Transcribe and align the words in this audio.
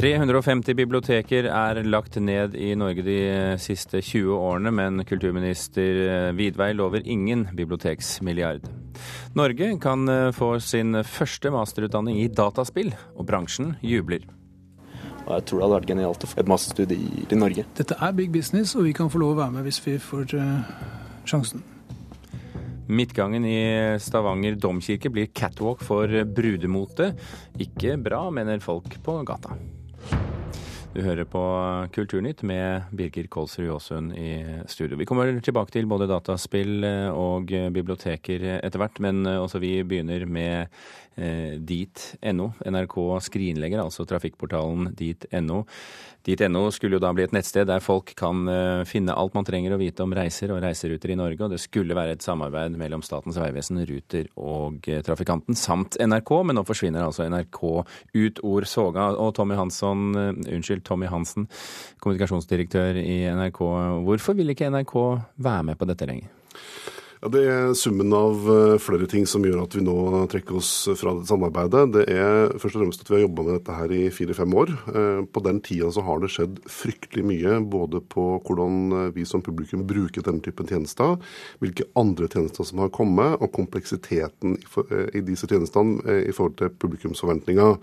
350 0.00 0.72
biblioteker 0.78 1.44
er 1.52 1.78
lagt 1.84 2.14
ned 2.24 2.54
i 2.56 2.70
Norge 2.78 3.02
de 3.04 3.16
siste 3.60 4.00
20 4.00 4.32
årene, 4.32 4.70
men 4.72 5.02
kulturminister 5.04 6.30
Vidvei 6.38 6.70
lover 6.72 7.04
ingen 7.04 7.42
biblioteksmilliard. 7.52 8.64
Norge 9.36 9.66
kan 9.82 10.08
få 10.32 10.54
sin 10.64 10.96
første 11.04 11.52
masterutdanning 11.52 12.16
i 12.22 12.30
dataspill, 12.32 12.94
og 13.12 13.26
bransjen 13.28 13.74
jubler. 13.84 14.24
Jeg 14.24 15.44
tror 15.44 15.60
det 15.60 15.66
hadde 15.66 15.74
vært 15.74 15.90
genialt 15.90 16.24
å 16.24 16.30
få 16.30 16.40
et 16.40 16.48
masterstudie 16.48 17.26
i 17.28 17.38
Norge. 17.38 17.66
Dette 17.76 17.98
er 18.00 18.14
big 18.16 18.32
business, 18.32 18.72
og 18.80 18.88
vi 18.88 18.94
kan 18.96 19.12
få 19.12 19.20
lov 19.20 19.34
å 19.34 19.40
være 19.42 19.54
med 19.58 19.68
hvis 19.68 19.82
vi 19.84 19.98
får 20.00 20.32
sjansen. 21.28 21.60
Midtgangen 22.88 23.44
i 23.44 23.60
Stavanger 24.00 24.56
domkirke 24.56 25.12
blir 25.12 25.28
catwalk 25.36 25.84
for 25.84 26.08
brudemote. 26.24 27.12
Ikke 27.60 27.98
bra, 28.00 28.24
mener 28.32 28.64
folk 28.64 28.96
på 29.04 29.18
gata. 29.28 29.60
Du 30.90 31.04
hører 31.06 31.22
på 31.22 31.40
Kulturnytt 31.94 32.40
med 32.42 32.88
Birger 32.90 33.28
Kolsrud 33.30 33.68
Jåsund 33.68 34.16
i 34.18 34.32
studio. 34.66 34.98
Vi 34.98 35.06
kommer 35.06 35.30
tilbake 35.38 35.70
til 35.70 35.86
både 35.86 36.08
dataspill 36.10 36.82
og 37.14 37.52
biblioteker 37.70 38.42
etter 38.56 38.82
hvert, 38.82 38.98
men 38.98 39.22
også 39.22 39.62
vi 39.62 39.76
begynner 39.86 40.26
med 40.26 40.66
eh, 41.14 41.58
dit.no. 41.58 42.50
NRK 42.66 42.96
skrinlegger 43.22 43.82
altså 43.84 44.06
trafikkportalen 44.08 44.90
dit.no. 44.96 45.64
Dit.no 46.26 46.66
skulle 46.74 46.98
jo 46.98 47.02
da 47.02 47.12
bli 47.16 47.24
et 47.24 47.32
nettsted 47.32 47.68
der 47.70 47.80
folk 47.84 48.12
kan 48.18 48.44
eh, 48.50 48.82
finne 48.88 49.14
alt 49.16 49.36
man 49.36 49.46
trenger 49.46 49.74
å 49.74 49.80
vite 49.80 50.04
om 50.04 50.14
reiser 50.16 50.52
og 50.52 50.60
reiseruter 50.64 51.14
i 51.14 51.18
Norge, 51.18 51.40
og 51.46 51.54
det 51.54 51.62
skulle 51.62 51.96
være 51.96 52.16
et 52.16 52.24
samarbeid 52.24 52.76
mellom 52.80 53.04
Statens 53.04 53.38
vegvesen, 53.40 53.80
Ruter 53.88 54.28
og 54.36 54.90
eh, 54.90 55.00
trafikanten, 55.06 55.56
samt 55.58 55.96
NRK, 56.00 56.34
men 56.44 56.60
nå 56.60 56.66
forsvinner 56.68 57.06
altså 57.06 57.28
NRK 57.30 57.62
ut 58.16 58.42
ord 58.46 58.68
soga. 58.68 59.10
Og 59.20 59.32
Tommy 59.36 59.56
Hansson, 59.58 60.10
unnskyld, 60.44 60.79
Tommy 60.86 61.10
Hansen, 61.10 61.48
kommunikasjonsdirektør 62.02 63.00
i 63.00 63.22
NRK, 63.36 63.62
hvorfor 64.06 64.38
vil 64.38 64.54
ikke 64.54 64.70
NRK 64.72 64.96
være 65.40 65.68
med 65.70 65.80
på 65.80 65.88
dette 65.90 66.08
lenger? 66.10 66.30
Ja, 67.20 67.28
Det 67.28 67.40
er 67.44 67.74
summen 67.76 68.14
av 68.16 68.46
eh, 68.48 68.78
flere 68.80 69.04
ting 69.04 69.26
som 69.28 69.44
gjør 69.44 69.66
at 69.66 69.74
vi 69.76 69.82
nå 69.84 69.94
trekker 70.32 70.56
oss 70.56 70.70
fra 70.96 71.12
dette 71.12 71.28
samarbeidet. 71.28 71.82
Det 71.92 72.04
er 72.08 72.54
først 72.54 72.78
og 72.78 72.80
fremst 72.80 73.04
at 73.04 73.10
vi 73.10 73.18
har 73.18 73.26
jobba 73.26 73.44
med 73.44 73.58
dette 73.58 73.76
her 73.76 73.92
i 73.92 74.06
fire-fem 74.08 74.56
år. 74.56 74.72
Eh, 74.88 75.20
på 75.28 75.42
den 75.44 75.60
tida 75.60 75.90
så 75.92 76.04
har 76.06 76.22
det 76.22 76.32
skjedd 76.32 76.56
fryktelig 76.64 77.26
mye, 77.28 77.58
både 77.60 78.00
på 78.00 78.24
hvordan 78.48 78.80
eh, 79.02 79.12
vi 79.18 79.28
som 79.28 79.44
publikum 79.44 79.84
bruker 79.84 80.24
denne 80.24 80.40
typen 80.40 80.70
tjenester, 80.70 81.20
hvilke 81.60 81.90
andre 82.00 82.30
tjenester 82.32 82.64
som 82.64 82.80
har 82.80 82.92
kommet, 82.96 83.36
og 83.36 83.52
kompleksiteten 83.52 84.56
i 85.12 85.20
disse 85.20 85.44
tjenestene 85.50 86.22
i 86.24 86.32
forhold 86.32 86.56
til 86.56 86.72
publikumsforventninger. 86.72 87.76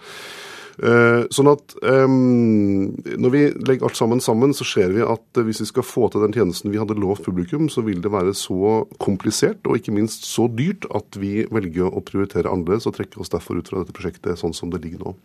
Eh, 0.78 1.24
sånn 1.34 1.48
at 1.50 1.74
um, 1.82 2.92
Når 3.18 3.32
vi 3.34 3.40
legger 3.66 3.88
alt 3.88 3.98
sammen 3.98 4.20
sammen, 4.22 4.52
så 4.54 4.66
ser 4.68 4.92
vi 4.94 5.02
at 5.02 5.40
hvis 5.42 5.64
vi 5.64 5.70
skal 5.72 5.86
få 5.88 6.06
til 6.14 6.22
den 6.22 6.36
tjenesten 6.36 6.70
vi 6.70 6.78
hadde 6.78 7.00
lovt 7.02 7.26
publikum, 7.26 7.66
så 7.74 7.82
vil 7.86 8.04
det 8.04 8.14
være 8.14 8.36
så 8.38 8.84
komplisert 9.02 9.66
og 9.66 9.80
ikke 9.80 9.96
minst 9.96 10.28
så 10.30 10.46
dyrt 10.54 10.86
at 10.94 11.18
vi 11.18 11.48
velger 11.50 11.90
å 11.90 12.04
prioritere 12.06 12.52
annerledes 12.52 12.86
og 12.90 12.98
trekke 13.00 13.24
oss 13.24 13.34
derfor 13.34 13.58
ut 13.58 13.72
fra 13.72 13.82
dette 13.82 13.96
prosjektet 13.98 14.38
sånn 14.38 14.54
som 14.54 14.70
det 14.74 14.84
ligger 14.86 15.02
nå. 15.02 15.16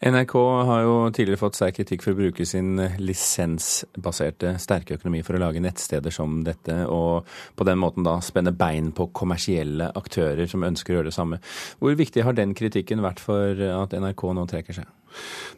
NRK 0.00 0.32
har 0.64 0.82
jo 0.86 0.92
tidligere 1.12 1.36
fått 1.42 1.58
sterk 1.58 1.74
kritikk 1.76 2.06
for 2.06 2.14
å 2.14 2.18
bruke 2.22 2.44
sin 2.48 2.78
lisensbaserte 3.02 4.54
sterke 4.62 4.96
økonomi 4.96 5.20
for 5.26 5.36
å 5.36 5.40
lage 5.42 5.60
nettsteder 5.60 6.14
som 6.14 6.38
dette, 6.46 6.86
og 6.88 7.28
på 7.52 7.66
den 7.68 7.76
måten 7.82 8.06
da 8.06 8.14
spenne 8.24 8.54
bein 8.56 8.94
på 8.96 9.10
kommersielle 9.12 9.90
aktører 10.00 10.48
som 10.48 10.64
ønsker 10.64 10.94
å 10.94 10.98
gjøre 10.98 11.10
det 11.10 11.18
samme. 11.18 11.42
Hvor 11.84 11.98
viktig 12.00 12.24
har 12.24 12.38
den 12.38 12.56
kritikken 12.56 13.04
vært 13.04 13.20
for 13.20 13.60
at 13.74 13.92
NRK 13.92 14.24
nå 14.40 14.46
trekker 14.48 14.80
seg? 14.80 14.88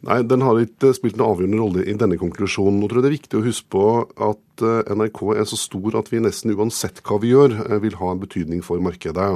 Nei, 0.03 0.22
Den 0.27 0.43
har 0.43 0.59
ikke 0.59 0.91
spilt 0.97 1.19
en 1.19 1.27
avgjørende 1.27 1.61
rolle 1.61 1.84
i 1.87 1.95
denne 1.99 2.19
konklusjonen. 2.19 2.81
Nå 2.81 2.89
tror 2.89 3.00
jeg 3.00 3.05
det 3.05 3.11
er 3.11 3.19
viktig 3.19 3.39
å 3.39 3.45
huske 3.45 3.69
på 3.71 3.84
at 4.27 4.65
eh, 4.66 4.93
NRK 4.99 5.21
er 5.37 5.47
så 5.49 5.59
stor 5.61 5.99
at 6.00 6.11
vi 6.11 6.22
nesten 6.25 6.55
uansett 6.56 7.03
hva 7.06 7.21
vi 7.22 7.31
gjør, 7.31 7.55
eh, 7.69 7.78
vil 7.84 7.99
ha 8.00 8.11
en 8.11 8.22
betydning 8.22 8.65
for 8.66 8.83
markedet. 8.83 9.28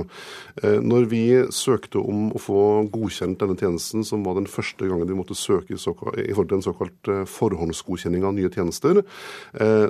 Eh, 0.63 0.79
når 0.83 1.09
vi 1.13 1.23
søkte 1.55 2.03
om 2.03 2.33
å 2.35 2.43
få 2.43 2.61
godkjent 2.93 3.39
denne 3.43 3.59
tjenesten, 3.61 4.07
som 4.07 4.25
var 4.27 4.41
den 4.41 4.51
første 4.51 4.89
gangen 4.97 5.11
de 5.11 5.19
måtte 5.19 5.39
søke 5.39 5.77
i 5.77 5.79
forhold 5.79 6.51
til 6.51 6.59
en 6.59 6.67
såkalt 6.67 7.13
forhåndsgodkjenning 7.31 8.27
av 8.27 8.35
nye 8.37 8.51
tjenester, 8.53 9.03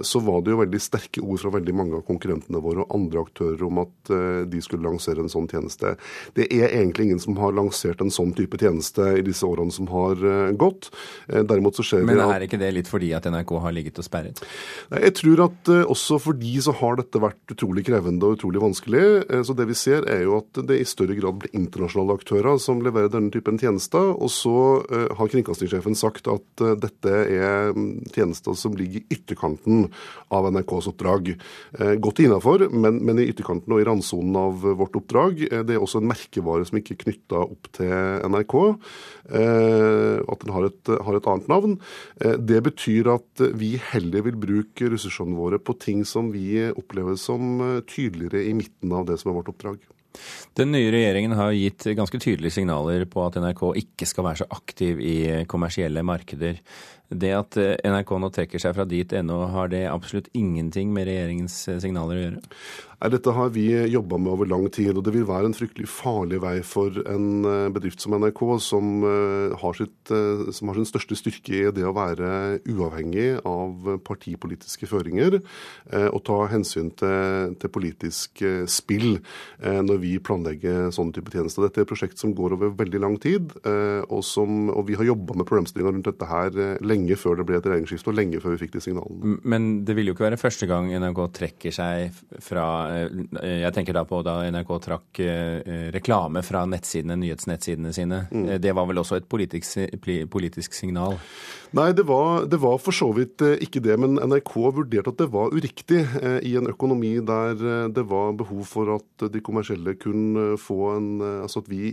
så 0.07 0.21
var 0.25 0.43
det 0.45 0.53
jo 0.53 0.61
veldig 0.61 0.81
sterke 0.83 1.23
ord 1.25 1.41
fra 1.43 1.53
veldig 1.57 1.75
mange 1.77 1.99
av 1.99 2.05
konkurrentene 2.07 2.61
våre 2.63 2.85
og 2.85 2.95
andre 2.97 3.23
aktører 3.27 3.65
om 3.67 3.81
at 3.83 4.13
de 4.51 4.63
skulle 4.65 4.87
lansere 4.87 5.23
en 5.23 5.33
sånn 5.33 5.49
tjeneste. 5.51 5.95
Det 6.37 6.49
er 6.53 6.71
egentlig 6.71 7.09
ingen 7.09 7.23
som 7.23 7.37
har 7.41 7.55
lansert 7.57 8.03
en 8.03 8.13
sånn 8.13 8.35
type 8.37 8.59
tjeneste 8.61 9.07
i 9.19 9.25
disse 9.27 9.47
årene 9.47 9.75
som 9.75 9.89
har 9.91 10.21
eh, 10.21 10.53
gått. 10.59 10.91
Eh, 11.29 11.45
derimot 11.47 11.79
så 11.79 11.85
ser 11.87 12.07
Men 12.07 12.23
er 12.25 12.47
ikke 12.47 12.61
det 12.61 12.73
litt 12.75 12.91
fordi 12.91 13.13
at 13.17 13.29
NRK 13.31 13.55
har 13.63 13.75
ligget 13.77 14.01
og 14.03 14.07
sperret? 14.07 14.43
Jeg 14.91 15.15
tror 15.21 15.47
at 15.49 15.73
eh, 15.73 15.85
også 15.85 16.21
for 16.23 16.39
de 16.39 16.55
så 16.65 16.75
har 16.81 16.99
dette 17.01 17.23
vært 17.23 17.55
utrolig 17.55 17.87
krevende 17.87 18.29
og 18.29 18.39
utrolig 18.39 18.63
vanskelig. 18.63 19.05
Så 19.47 19.57
det 19.57 19.69
vi 19.71 19.79
ser 19.79 20.07
er 20.11 20.25
jo 20.27 20.39
at 20.41 20.63
det 20.69 20.81
i 20.81 20.89
større 20.89 21.17
grad 21.19 21.41
blir 21.43 21.57
internasjonale 21.57 22.19
aktører 22.19 22.61
som 22.63 22.83
leverer 22.85 23.13
denne 23.13 23.33
typen 23.35 23.61
tjenester. 23.61 24.13
Og 24.17 24.33
så 24.33 24.57
har 25.19 25.31
kringkastingssjefen 25.33 25.99
sagt 25.99 26.31
at 26.31 26.65
dette 26.83 27.13
er 27.13 27.73
mm, 27.77 28.09
tjenester 28.15 28.57
som 28.59 28.77
ligger 28.79 29.03
i 29.03 29.17
ytterkanten 29.17 29.87
av 30.35 30.49
NRKs 30.51 30.91
oppdrag. 30.93 31.33
Godt 32.03 32.23
innafor, 32.25 32.67
men, 32.73 33.01
men, 33.05 33.21
i 33.21 33.29
ytterkanten 33.31 33.75
og 33.75 33.83
i 33.83 33.87
randsonen 33.87 34.39
av 34.41 34.65
vårt 34.79 34.97
oppdrag. 34.99 35.45
Det 35.69 35.77
er 35.77 35.83
også 35.83 36.03
en 36.03 36.11
merkevare 36.11 36.67
som 36.69 36.81
ikke 36.81 36.97
er 36.97 37.03
knytta 37.05 37.43
opp 37.47 37.71
til 37.77 37.95
NRK. 38.33 38.57
Eh, 39.27 40.19
at 40.23 40.45
den 40.45 40.53
har 40.55 40.69
et, 40.69 40.93
har 41.03 41.19
et, 41.19 41.29
annet 41.33 41.51
navn. 41.51 41.77
Eh, 42.21 42.37
det 42.39 42.63
betyr 42.69 43.11
at 43.17 43.43
vi 43.59 43.75
heller 43.91 44.27
vil 44.29 44.39
bruke 44.39 44.91
ressursene 44.93 45.37
våre 45.39 45.59
på 45.59 45.75
ting 45.83 46.05
som 46.07 46.31
vi 46.35 46.63
opplever 46.71 47.19
som 47.21 47.59
eh, 47.61 47.83
tydeligere 47.91 48.47
i 48.47 48.55
midten 48.57 48.95
av 48.95 49.09
det 49.11 49.19
som 49.23 49.33
er 49.33 49.41
vårt 49.41 49.51
oppdrag. 49.53 49.83
Den 50.57 50.73
nye 50.75 50.91
regjeringen 50.95 51.37
har 51.37 51.55
gitt 51.57 51.87
ganske 51.99 52.21
tydelige 52.23 52.59
signaler 52.59 53.05
på 53.11 53.25
at 53.27 53.39
NRK 53.43 53.63
ikke 53.83 54.09
skal 54.09 54.29
være 54.29 54.43
så 54.43 54.51
aktiv 54.57 55.01
i 55.01 55.17
kommersielle 55.51 56.05
markeder. 56.07 56.61
Det 57.11 57.33
at 57.37 57.57
NRK 57.87 58.17
nå 58.19 58.33
trekker 58.35 58.63
seg 58.63 58.75
fra 58.77 58.87
dit 58.89 59.13
ennå, 59.15 59.45
har 59.53 59.71
det 59.71 59.85
absolutt 59.91 60.31
ingenting 60.35 60.91
med 60.95 61.07
regjeringens 61.11 61.61
signaler 61.83 62.19
å 62.19 62.25
gjøre? 62.25 62.45
Nei, 62.97 63.11
Dette 63.13 63.33
har 63.37 63.51
vi 63.53 63.67
jobba 63.93 64.17
med 64.17 64.33
over 64.33 64.49
lang 64.49 64.71
tid, 64.73 64.95
og 64.97 65.03
det 65.05 65.13
vil 65.13 65.27
være 65.29 65.51
en 65.51 65.57
fryktelig 65.57 65.89
farlig 65.93 66.39
vei 66.41 66.55
for 66.65 66.95
en 67.13 67.45
eh, 67.45 67.67
bedrift 67.75 68.01
som 68.01 68.15
NRK, 68.17 68.41
som 68.65 69.05
eh, 69.05 69.53
har, 69.61 69.77
sitt, 69.77 70.13
eh, 70.17 70.47
som 70.57 70.71
har 70.71 70.79
sin 70.79 70.89
største 70.89 71.19
styrke 71.21 71.59
i 71.59 71.75
det 71.77 71.85
å 71.85 71.93
være 71.97 72.31
uavhengig 72.65 73.43
av 73.45 73.99
partipolitiske 74.07 74.89
føringer 74.89 75.37
og 75.37 76.19
ta 76.27 76.37
hensyn 76.51 76.89
til, 76.99 77.55
til 77.61 77.71
politisk 77.73 78.41
spill 78.71 79.19
når 79.61 80.01
vi 80.03 80.13
planlegger 80.23 80.91
sånne 80.95 81.15
type 81.17 81.33
tjenester. 81.33 81.65
Dette 81.65 81.81
er 81.83 81.87
et 81.87 81.91
prosjekt 81.91 82.21
som 82.21 82.35
går 82.37 82.57
over 82.57 82.75
veldig 82.79 83.01
lang 83.03 83.17
tid, 83.23 83.53
og, 83.65 84.23
som, 84.27 84.71
og 84.73 84.87
vi 84.89 84.97
har 84.99 85.09
jobba 85.09 85.37
med 85.39 85.49
problemstillinga 85.49 85.95
rundt 85.95 86.11
dette 86.11 86.31
her 86.31 86.59
lenge 86.85 86.96
før 87.19 87.41
det 87.41 87.47
ble 87.49 87.61
et 87.61 87.69
regjeringsskifte, 87.69 88.13
og 88.13 88.19
lenge 88.19 88.41
før 88.43 88.57
vi 88.57 88.63
fikk 88.65 88.77
de 88.77 88.85
signalene. 88.85 89.37
Men 89.45 89.69
det 89.87 89.97
vil 89.99 90.11
jo 90.11 90.17
ikke 90.17 90.29
være 90.29 90.41
første 90.41 90.69
gang 90.71 90.91
NRK 90.97 91.23
trekker 91.37 91.75
seg 91.75 92.23
fra 92.43 92.67
Eh, 92.97 93.61
jeg 93.63 93.75
tenker 93.75 93.97
da 93.97 94.05
på 94.09 94.21
da 94.27 94.39
NRK 94.51 94.73
trakk 94.87 95.21
eh, 95.25 95.89
reklame 95.95 96.43
fra 96.47 96.65
nettsidene, 96.69 97.19
nyhetsnettsidene 97.21 97.93
sine. 97.97 98.25
Mm. 98.31 98.47
Eh, 98.49 98.61
det 98.63 98.75
var 98.77 98.89
vel 98.91 99.03
også 99.03 99.21
et 99.21 99.29
politisk, 99.31 99.79
politisk 100.33 100.77
signal? 100.77 101.19
Nei, 101.77 101.91
det 101.97 102.07
var, 102.09 102.47
det 102.49 102.61
var, 102.63 102.79
for 102.83 102.95
så 102.95 103.11
vidt 103.17 103.43
ikke 103.65 103.83
det. 103.85 103.97
Men 104.01 104.21
NRK 104.21 104.55
vurderte 104.79 105.13
at 105.13 105.21
det 105.21 105.29
var 105.35 105.55
uriktig 105.55 106.03
i 106.47 106.55
en 106.59 106.71
økonomi 106.71 107.17
der 107.27 107.91
det 107.93 108.05
var 108.09 108.37
behov 108.39 108.63
for 108.71 108.95
at 108.95 109.27
de 109.33 109.43
kommersielle 109.45 109.97
kunne 110.01 110.55
få 110.61 110.79
en 110.95 111.09
Altså 111.27 111.61
at 111.63 111.69
vi 111.71 111.91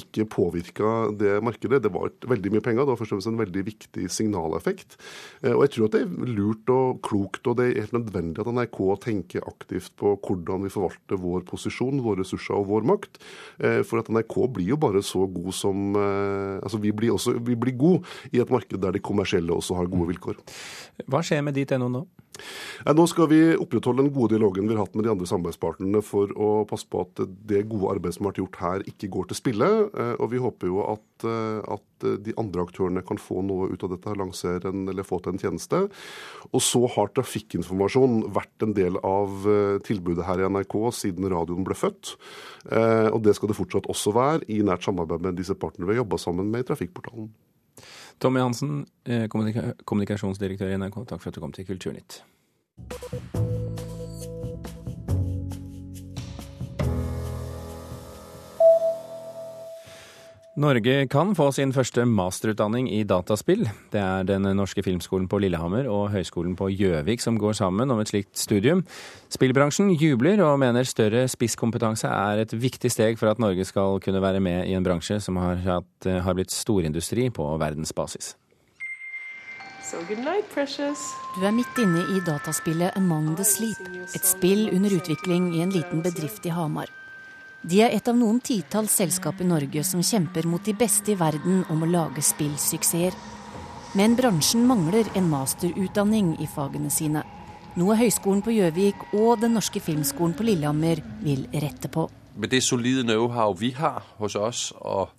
ikke 0.00 0.24
påvirka 0.30 1.10
det 1.18 1.38
markedet. 1.44 1.82
Det 1.84 1.92
var 1.92 2.10
veldig 2.28 2.52
mye 2.54 2.64
penger. 2.64 2.84
Det 2.84 2.92
var 2.92 2.98
først 3.00 3.12
og 3.12 3.18
fremst 3.18 3.30
en 3.30 3.40
veldig 3.40 3.62
viktig 3.66 3.99
signaleffekt. 4.08 4.96
Og 5.44 5.62
jeg 5.64 5.72
tror 5.74 5.86
at 5.88 5.94
det 5.96 6.02
er 6.04 6.32
lurt 6.36 6.70
og 6.72 7.00
klokt, 7.06 7.46
og 7.48 7.58
det 7.58 7.66
er 7.66 7.84
helt 7.84 7.96
nødvendig 7.96 8.42
at 8.42 8.50
NRK 8.52 8.78
tenker 9.04 9.46
aktivt 9.48 9.94
på 10.00 10.14
hvordan 10.16 10.64
vi 10.64 10.72
forvalter 10.72 11.20
vår 11.20 11.44
posisjon, 11.48 12.02
våre 12.04 12.22
ressurser 12.22 12.56
og 12.56 12.68
vår 12.70 12.86
makt. 12.88 13.20
Eh, 13.58 13.80
for 13.86 14.00
at 14.00 14.10
NRK 14.12 14.36
blir 14.54 14.72
jo 14.74 14.80
bare 14.80 15.02
så 15.04 15.26
god 15.30 15.52
som 15.56 15.96
eh, 15.96 16.58
Altså 16.60 16.80
vi 16.82 16.92
blir, 16.92 17.12
også, 17.14 17.36
vi 17.44 17.56
blir 17.58 17.76
gode 17.78 18.02
i 18.34 18.40
et 18.42 18.50
marked 18.50 18.80
der 18.80 18.94
de 18.94 19.02
kommersielle 19.02 19.52
også 19.54 19.76
har 19.78 19.90
gode 19.90 20.10
vilkår. 20.12 20.40
Hva 21.10 21.22
skjer 21.24 21.44
med 21.46 21.56
dit.no 21.56 21.88
nå? 21.90 22.02
Nå 22.88 23.04
skal 23.10 23.28
vi 23.28 23.40
opprettholde 23.58 24.04
den 24.04 24.12
gode 24.14 24.32
dialogen 24.32 24.68
vi 24.68 24.76
har 24.76 24.86
hatt 24.86 24.94
med 24.96 25.04
de 25.04 25.10
andre 25.12 25.28
samarbeidspartnerne 25.28 26.00
for 26.04 26.30
å 26.32 26.50
passe 26.68 26.88
på 26.88 27.02
at 27.04 27.20
det 27.50 27.66
gode 27.68 27.96
arbeidet 27.96 28.16
som 28.16 28.26
har 28.26 28.32
vært 28.32 28.42
gjort 28.42 28.60
her, 28.62 28.84
ikke 28.88 29.10
går 29.16 29.28
til 29.30 29.40
spille. 29.40 29.70
Eh, 29.90 30.14
og 30.16 30.30
vi 30.32 30.40
håper 30.42 30.70
jo 30.70 30.84
at, 30.86 31.26
at 31.76 32.08
de 32.24 32.36
andre 32.40 32.64
aktørene 32.64 33.04
kan 33.06 33.20
få 33.20 33.44
noe 33.44 33.68
ut 33.72 33.84
av 33.84 33.89
dette, 33.92 34.16
lansere 34.18 34.72
en, 34.72 34.86
eller 34.90 35.06
få 35.06 35.20
til 35.22 35.34
en 35.34 35.42
tjeneste. 35.42 35.82
Og 36.50 36.64
så 36.64 36.82
har 36.96 37.12
trafikkinformasjon 37.16 38.22
vært 38.34 38.66
en 38.66 38.74
del 38.76 38.98
av 39.06 39.44
tilbudet 39.86 40.26
her 40.26 40.42
i 40.42 40.48
NRK 40.50 40.76
siden 40.96 41.28
radioen 41.32 41.66
ble 41.66 41.76
født. 41.78 42.14
Og 43.12 43.20
det 43.24 43.36
skal 43.36 43.50
det 43.50 43.58
fortsatt 43.58 43.88
også 43.90 44.14
være, 44.16 44.42
i 44.52 44.60
nært 44.66 44.86
samarbeid 44.86 45.24
med 45.26 45.38
disse 45.38 45.56
partnerne 45.58 45.88
vi 45.90 45.96
har 45.96 46.02
jobba 46.02 46.18
sammen 46.20 46.50
med 46.52 46.64
i 46.64 46.68
Trafikkportalen. 46.70 47.30
Tommy 48.20 48.40
Hansen, 48.40 48.86
eh, 49.04 49.28
kommunika 49.28 49.72
kommunikasjonsdirektør 49.84 50.68
i 50.68 50.76
NRK, 50.76 51.04
takk 51.04 51.22
for 51.22 51.28
at 51.28 51.34
du 51.34 51.40
kom 51.40 51.52
til 51.52 51.64
Kulturnytt. 51.64 52.22
Norge 60.60 61.06
kan 61.08 61.30
få 61.32 61.46
sin 61.56 61.70
første 61.72 62.02
masterutdanning 62.04 62.90
i 62.92 62.98
dataspill. 63.08 63.62
Det 63.92 64.00
er 64.00 64.26
Den 64.28 64.44
norske 64.58 64.82
filmskolen 64.84 65.24
på 65.28 65.38
Lillehammer 65.40 65.86
og 65.88 66.10
Høgskolen 66.12 66.52
på 66.56 66.68
Gjøvik 66.68 67.22
som 67.24 67.38
går 67.40 67.56
sammen 67.56 67.90
om 67.90 68.00
et 68.02 68.10
slikt 68.12 68.36
studium. 68.36 68.82
Spillbransjen 69.32 69.88
jubler 69.96 70.42
og 70.44 70.58
mener 70.60 70.84
større 70.84 71.24
spisskompetanse 71.32 72.12
er 72.12 72.42
et 72.42 72.52
viktig 72.52 72.92
steg 72.92 73.16
for 73.16 73.32
at 73.32 73.40
Norge 73.40 73.64
skal 73.64 73.96
kunne 74.04 74.20
være 74.20 74.40
med 74.44 74.68
i 74.68 74.76
en 74.76 74.84
bransje 74.84 75.16
som 75.24 75.40
har, 75.40 75.56
hatt, 75.64 76.04
har 76.04 76.36
blitt 76.36 76.52
storindustri 76.52 77.30
på 77.32 77.48
verdensbasis. 77.56 78.34
So 79.80 79.96
night. 80.12 80.44
Du 81.40 81.40
er 81.46 81.56
midt 81.56 81.78
inne 81.80 82.04
i 82.12 82.20
dataspillet 82.20 82.92
Among 83.00 83.34
the 83.36 83.44
Sleep, 83.44 83.80
et 84.14 84.26
spill 84.28 84.68
under 84.74 84.92
utvikling 84.92 85.54
i 85.56 85.64
en 85.64 85.72
liten 85.72 86.02
bedrift 86.04 86.44
i 86.44 86.52
Hamar. 86.52 86.99
De 87.62 87.82
er 87.84 87.92
et 87.92 88.06
av 88.08 88.16
noen 88.16 88.38
titalls 88.40 88.94
selskap 88.96 89.40
i 89.42 89.44
Norge 89.44 89.82
som 89.84 90.00
kjemper 90.00 90.46
mot 90.48 90.64
de 90.64 90.72
beste 90.72 91.12
i 91.12 91.16
verden 91.20 91.60
om 91.68 91.82
å 91.84 91.88
lage 91.90 92.22
spillsuksesser. 92.24 93.12
Men 94.00 94.14
bransjen 94.16 94.64
mangler 94.64 95.10
en 95.18 95.28
masterutdanning 95.28 96.38
i 96.40 96.48
fagene 96.48 96.88
sine. 96.94 97.20
Noe 97.76 97.98
Høgskolen 98.00 98.40
på 98.40 98.54
Gjøvik 98.54 99.12
og 99.12 99.42
Den 99.42 99.58
norske 99.58 99.82
filmskolen 99.84 100.32
på 100.38 100.46
Lillehammer 100.48 101.02
vil 101.20 101.44
rette 101.52 101.92
på. 101.92 102.06
Med 102.40 102.48
det 102.54 102.62
solide 102.64 103.04
know-how 103.04 103.52
vi 103.52 103.74
har 103.76 104.06
hos 104.16 104.38
oss, 104.40 104.72
og 104.80 105.10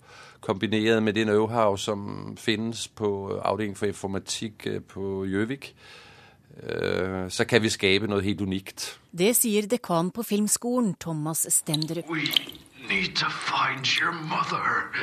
kombinert 0.42 1.02
med 1.02 1.14
det 1.14 1.28
know-how 1.28 1.76
som 1.78 2.34
finnes 2.36 2.88
på 2.88 3.38
avdelingen 3.38 3.78
for 3.78 3.92
informatikk 3.92 4.66
eh, 4.66 4.80
på 4.82 5.22
Gjøvik, 5.30 5.76
så 7.32 7.46
kan 7.48 7.62
vi 7.64 7.70
skape 7.72 8.06
noe 8.10 8.20
helt 8.20 8.42
unikt. 8.44 8.84
Det 9.08 9.30
sier 9.38 9.64
dekan 9.70 10.10
på 10.12 10.20
Filmskolen, 10.26 10.92
Thomas 11.00 11.46
Stenderup. 11.48 12.10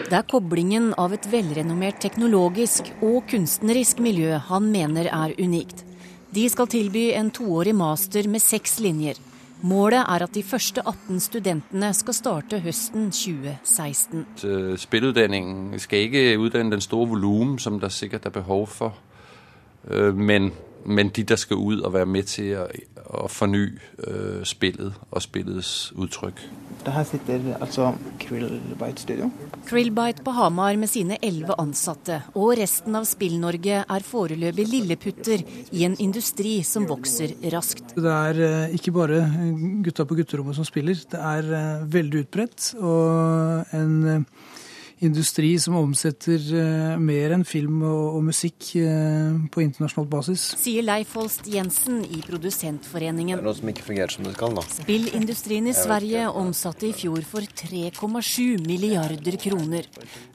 Det 0.09 0.17
er 0.17 0.25
koblingen 0.29 0.91
av 0.99 1.13
et 1.15 1.25
velrenommert 1.31 2.01
teknologisk 2.03 2.91
og 3.01 3.23
kunstnerisk 3.31 4.01
miljø 4.03 4.37
han 4.49 4.67
mener 4.69 5.09
er 5.09 5.33
unikt. 5.39 5.85
De 6.29 6.43
skal 6.51 6.69
tilby 6.69 7.07
en 7.17 7.31
toårig 7.33 7.73
master 7.73 8.27
med 8.29 8.43
seks 8.43 8.77
linjer. 8.83 9.17
Målet 9.65 10.05
er 10.05 10.23
at 10.23 10.35
de 10.35 10.43
første 10.45 10.83
18 10.85 11.19
studentene 11.19 11.89
skal 11.97 12.15
starte 12.15 12.59
høsten 12.63 13.09
2016. 13.11 14.25
Eh, 14.45 14.75
spillutdanningen 14.79 15.79
skal 15.79 16.05
ikke 16.05 16.37
utdanne 16.39 16.71
den 16.75 16.83
store 16.85 17.09
volumen 17.15 17.57
som 17.59 17.79
det 17.79 17.91
sikkert 17.91 18.29
er 18.29 18.35
behov 18.37 18.67
for. 18.67 18.93
Eh, 19.89 20.13
men 20.13 20.51
men 20.85 21.09
de 21.15 21.23
der 21.23 21.39
skal 21.39 21.57
ut 21.57 21.81
og 21.83 21.93
være 21.93 22.05
med 22.09 22.29
til 22.31 22.55
å, 22.57 23.27
forny 23.31 23.65
øh, 24.07 24.41
spillet 24.47 24.95
og 25.11 25.21
spillets 25.23 25.91
uttrykk. 25.97 26.41
Det 26.85 26.93
her 26.95 27.03
sitter 27.03 27.47
altså 27.59 27.89
Krillbite 28.21 29.01
Studio. 29.03 29.29
Krillbite 29.67 30.23
på 30.23 30.31
Hamar 30.37 30.77
med 30.79 30.89
sine 30.91 31.17
elleve 31.25 31.57
ansatte 31.59 32.21
og 32.35 32.53
resten 32.59 32.95
av 32.95 33.07
Spill-Norge 33.09 33.81
er 33.83 34.05
foreløpig 34.07 34.67
lilleputter 34.69 35.43
i 35.75 35.83
en 35.87 35.97
industri 35.99 36.59
som 36.63 36.87
vokser 36.89 37.35
raskt. 37.51 37.95
Det 37.97 38.13
er 38.13 38.39
uh, 38.39 38.75
ikke 38.75 38.95
bare 38.95 39.23
gutta 39.83 40.07
på 40.07 40.21
gutterommet 40.21 40.55
som 40.57 40.67
spiller, 40.67 41.01
det 41.11 41.19
er 41.19 41.51
uh, 41.51 41.89
veldig 41.91 42.23
utbredt. 42.23 42.71
Og 42.79 43.75
en 43.75 44.25
industri 45.05 45.53
som 45.59 45.77
omsetter 45.79 46.43
eh, 46.59 46.95
mer 46.99 47.35
enn 47.35 47.45
film 47.47 47.81
og, 47.87 48.19
musikk 48.29 48.73
eh, 48.79 49.37
på 49.51 49.63
internasjonal 49.63 50.09
basis. 50.11 50.43
Sier 50.59 50.85
Leif 50.85 51.13
Holst 51.17 51.47
Jensen 51.49 52.01
i 52.03 52.21
Produsentforeningen. 52.25 53.37
Det 53.37 53.43
er 53.43 53.47
noe 53.47 53.59
som 53.59 53.71
ikke 53.71 53.87
fungerer 53.87 54.15
som 54.15 54.27
det 54.27 54.35
skal, 54.35 54.57
da. 54.59 54.65
Spillindustrien 54.79 55.69
i 55.71 55.75
Sverige 55.77 56.27
omsatte 56.41 56.89
i 56.89 56.93
fjor 56.95 57.23
for 57.27 57.47
3,7 57.63 58.59
milliarder 58.67 59.39
kroner. 59.41 59.87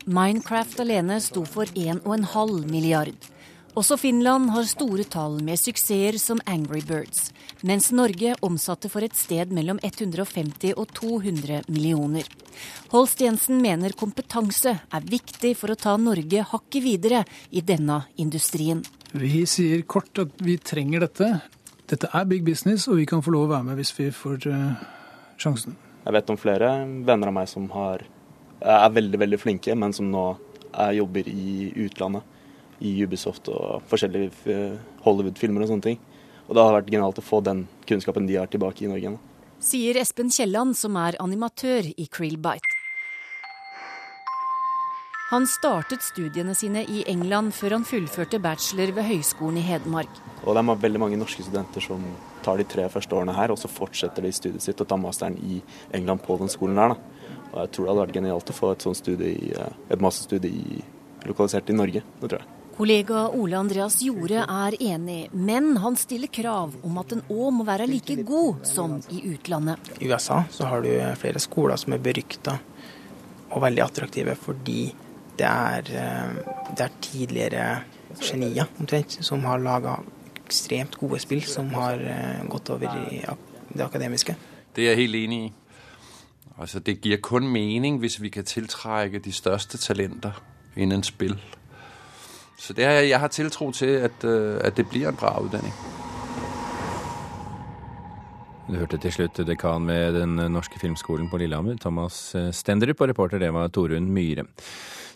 Minecraft 0.04 0.84
alene 0.84 1.20
sto 1.24 1.44
for 1.48 1.68
1,5 1.68 2.64
milliard. 2.70 3.33
Også 3.74 3.96
Finland 3.98 4.52
har 4.54 4.68
store 4.70 5.02
tall 5.10 5.40
med 5.42 5.58
suksesser 5.58 6.14
som 6.22 6.38
Angry 6.46 6.78
Birds, 6.86 7.32
mens 7.66 7.88
Norge 7.90 8.36
omsatte 8.46 8.86
for 8.86 9.02
et 9.02 9.16
sted 9.18 9.50
mellom 9.50 9.80
150 9.82 10.76
og 10.78 10.92
200 10.94 11.64
millioner. 11.66 12.28
Holst 12.92 13.24
Jensen 13.24 13.58
mener 13.64 13.96
kompetanse 13.98 14.76
er 14.78 15.08
viktig 15.10 15.56
for 15.58 15.74
å 15.74 15.78
ta 15.80 15.96
Norge 15.98 16.44
hakket 16.52 16.84
videre 16.84 17.24
i 17.50 17.64
denne 17.66 18.04
industrien. 18.22 18.84
Vi 19.10 19.42
sier 19.50 19.82
kort 19.90 20.22
at 20.22 20.38
vi 20.38 20.54
trenger 20.62 21.02
dette. 21.08 21.32
Dette 21.90 22.12
er 22.14 22.28
big 22.30 22.46
business, 22.46 22.86
og 22.86 23.00
vi 23.00 23.08
kan 23.10 23.24
få 23.26 23.34
lov 23.34 23.48
å 23.48 23.54
være 23.56 23.72
med 23.72 23.80
hvis 23.80 23.90
vi 23.98 24.06
får 24.14 24.46
uh, 24.54 24.84
sjansen. 25.34 25.74
Jeg 26.04 26.14
vet 26.14 26.30
om 26.30 26.38
flere 26.38 26.70
venner 27.02 27.32
av 27.32 27.36
meg 27.40 27.50
som 27.50 27.66
har, 27.74 28.06
er 28.62 28.94
veldig, 28.94 29.18
veldig 29.24 29.42
flinke, 29.42 29.74
men 29.74 29.96
som 29.96 30.06
nå 30.14 30.28
jobber 30.94 31.26
i 31.30 31.72
utlandet 31.84 32.30
i 32.84 32.92
Ubisoft 33.04 33.48
og 33.52 33.84
forskjellige 33.90 34.30
eh, 34.52 34.76
Hollywood-filmer 35.06 35.64
og 35.64 35.72
sånne 35.72 35.88
ting. 35.88 36.00
Og 36.44 36.56
det 36.56 36.64
har 36.64 36.76
vært 36.76 36.90
genialt 36.92 37.20
å 37.20 37.24
få 37.24 37.40
den 37.44 37.64
kunnskapen 37.88 38.28
de 38.28 38.38
har 38.40 38.50
tilbake 38.52 38.84
i 38.84 38.90
Norge. 38.90 39.16
Sier 39.64 39.96
Espen 39.96 40.32
Kielland, 40.34 40.76
som 40.76 40.96
er 41.00 41.16
animatør 41.24 41.88
i 41.96 42.08
Krillbite. 42.12 42.80
Han 45.30 45.46
startet 45.48 46.04
studiene 46.04 46.52
sine 46.54 46.82
i 46.84 47.00
England 47.10 47.54
før 47.56 47.78
han 47.78 47.86
fullførte 47.88 48.38
bachelor 48.44 48.92
ved 48.94 49.08
Høgskolen 49.08 49.56
i 49.58 49.64
Hedmark. 49.64 50.20
Og 50.44 50.52
det 50.52 50.60
er 50.60 50.82
veldig 50.84 51.00
mange 51.00 51.18
norske 51.18 51.42
studenter 51.42 51.82
som 51.82 52.04
tar 52.44 52.60
de 52.60 52.66
tre 52.68 52.84
første 52.92 53.16
årene 53.16 53.34
her, 53.34 53.50
og 53.50 53.58
så 53.58 53.70
fortsetter 53.72 54.22
de 54.22 54.34
studiet 54.36 54.62
sitt 54.62 54.82
og 54.84 54.90
tar 54.90 55.00
masteren 55.00 55.38
i 55.40 55.62
England 55.96 56.22
på 56.26 56.36
den 56.38 56.52
skolen 56.52 56.78
der. 56.78 56.92
Da. 56.92 57.30
Og 57.54 57.56
jeg 57.62 57.72
tror 57.72 57.86
det 57.86 57.92
hadde 57.92 58.04
vært 58.04 58.18
genialt 58.18 58.52
å 58.52 58.58
få 58.60 58.74
et 58.74 58.84
sånt 58.84 59.00
studie, 59.00 59.32
eh, 59.56 59.80
et 59.96 60.04
masterstudie 60.04 60.84
lokalisert 61.24 61.72
i 61.72 61.78
Norge. 61.80 62.04
Det 62.20 62.28
tror 62.28 62.44
jeg. 62.44 62.53
Kollega 62.74 63.28
Ole 63.38 63.54
Andreas 63.54 64.00
Jorde 64.02 64.40
er 64.42 64.74
enig, 64.82 65.28
men 65.30 65.76
han 65.78 65.94
stiller 65.96 66.30
krav 66.34 66.72
om 66.82 66.96
at 66.98 67.12
den 67.14 67.22
òg 67.30 67.52
må 67.54 67.66
være 67.68 67.86
like 67.86 68.16
god 68.26 68.64
som 68.66 68.96
i 69.14 69.20
utlandet. 69.30 69.92
I 70.02 70.10
USA 70.10 70.40
så 70.50 70.66
har 70.66 70.82
du 70.82 70.90
flere 71.20 71.42
skoler 71.42 71.78
som 71.78 71.94
er 71.94 72.02
berykta 72.02 72.56
og 73.54 73.62
veldig 73.62 73.84
attraktive 73.84 74.34
fordi 74.34 74.88
det 75.38 75.46
er, 75.46 75.86
eh, 75.86 76.74
det 76.74 76.84
er 76.84 76.98
tidligere 77.00 77.68
genier 78.20 78.66
omtrent 78.80 79.18
som 79.22 79.44
har 79.44 79.62
laga 79.62 79.96
ekstremt 80.44 80.98
gode 80.98 81.18
spill 81.22 81.42
som 81.46 81.70
har 81.74 81.98
eh, 81.98 82.44
gått 82.50 82.70
over 82.70 82.90
i 83.10 83.22
det 83.74 83.82
akademiske. 83.86 84.34
Det 84.74 84.84
er 84.84 84.94
jeg 84.94 85.04
helt 85.04 85.22
enig 85.22 85.44
i. 85.44 85.52
Altså, 86.58 86.78
det 86.78 87.00
gir 87.02 87.18
kun 87.22 87.48
mening 87.50 87.98
hvis 87.98 88.20
vi 88.22 88.30
kan 88.30 88.44
tiltrekke 88.44 89.18
de 89.18 89.32
største 89.32 89.78
talenter 89.78 90.42
innen 90.76 91.02
spill. 91.02 91.38
Så 92.56 92.72
det, 92.72 92.86
jeg 92.86 93.20
har 93.20 93.28
tiltro 93.28 93.70
til 93.70 93.98
at, 94.06 94.24
øh, 94.24 94.60
at 94.64 94.76
det 94.76 94.86
blir 94.88 95.08
en 95.08 95.16
bra 95.16 95.40
utdanning. 95.42 95.74
Du 98.68 98.78
hørte 98.80 98.96
til 98.96 99.12
slutt 99.12 99.36
dekan 99.46 99.86
ved 99.86 100.14
Den 100.20 100.36
norske 100.52 100.80
filmskolen 100.80 101.28
på 101.30 101.36
Lillehammer, 101.36 101.76
Thomas 101.80 102.34
øh, 102.34 102.52
Stenderup, 102.52 103.00
og 103.00 103.08
reporter 103.08 103.38
det 103.38 103.52
var 103.52 103.68
Torunn 103.68 104.10
Myhre. 104.10 104.46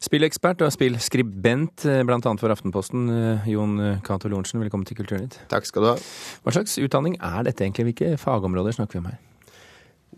Spillekspert 0.01 0.63
og 0.63 0.73
spillskribent 0.73 1.87
øh, 1.87 2.05
bl.a. 2.05 2.19
for 2.19 2.49
Aftenposten, 2.49 3.09
Jon 3.47 4.01
Cato 4.05 4.29
Lorentzen, 4.29 4.61
velkommen 4.61 4.87
til 4.87 4.97
Kulturnytt. 4.97 5.41
Takk 5.51 5.67
skal 5.67 5.83
du 5.83 5.89
ha. 5.89 5.97
Hva 6.43 6.59
slags 6.59 6.79
utdanning 6.79 7.17
er 7.23 7.43
dette 7.49 7.65
egentlig? 7.65 7.93
Hvilke 7.93 8.17
fagområder 8.19 8.77
snakker 8.77 8.99
vi 8.99 9.07
om 9.07 9.11
her? 9.13 9.19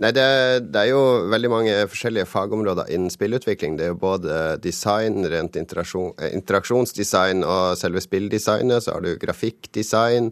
Nei, 0.01 0.15
det, 0.17 0.25
det, 0.73 0.81
er 0.81 0.95
jo 0.95 1.29
veldig 1.29 1.49
mange 1.53 1.73
forskjellige 1.93 2.29
fagområder 2.31 2.89
innen 2.95 3.13
spillutvikling. 3.13 3.75
Det 3.77 3.85
er 3.85 3.91
jo 3.93 3.99
både 4.01 4.37
design, 4.65 5.19
rent 5.29 5.59
interaksjon, 5.61 6.15
eh, 6.17 6.33
interaksjonsdesign 6.39 7.45
og 7.45 7.77
selve 7.77 8.01
spilldesignet. 8.01 8.87
Så 8.87 8.95
har 8.95 9.05
du 9.05 9.11
grafikkdesign, 9.21 10.31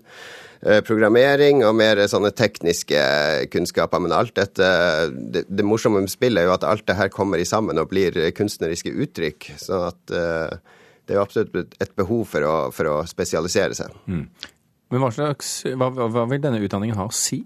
eh, 0.63 0.81
programmering 0.89 1.61
og 1.69 1.77
mer 1.77 2.01
sånne 2.09 2.33
tekniske 2.33 3.03
kunnskaper. 3.53 4.01
Men 4.01 4.17
alt 4.17 4.35
dette 4.41 4.73
Det, 5.13 5.45
det 5.49 5.65
morsomme 5.69 6.01
med 6.01 6.09
spill 6.09 6.39
er 6.39 6.49
jo 6.49 6.57
at 6.57 6.65
alt 6.65 6.87
det 6.89 6.97
her 6.97 7.13
kommer 7.13 7.37
i 7.37 7.45
sammen 7.45 7.79
og 7.79 7.91
blir 7.93 8.17
kunstneriske 8.33 8.95
uttrykk. 8.97 9.53
Så 9.61 9.85
at 9.93 10.17
eh, 10.17 10.57
det 11.05 11.13
er 11.13 11.21
jo 11.21 11.27
absolutt 11.27 11.77
et 11.77 11.97
behov 11.97 12.25
for 12.25 12.41
å, 12.41 12.57
for 12.73 12.89
å 12.89 12.97
spesialisere 13.05 13.77
seg. 13.77 13.93
Mm. 14.09 14.27
Men 14.89 15.05
hva, 15.05 15.13
slags, 15.13 15.59
hva, 15.77 15.93
hva 15.93 16.25
vil 16.31 16.41
denne 16.41 16.65
utdanningen 16.65 16.97
ha 16.97 17.11
å 17.11 17.13
si? 17.13 17.45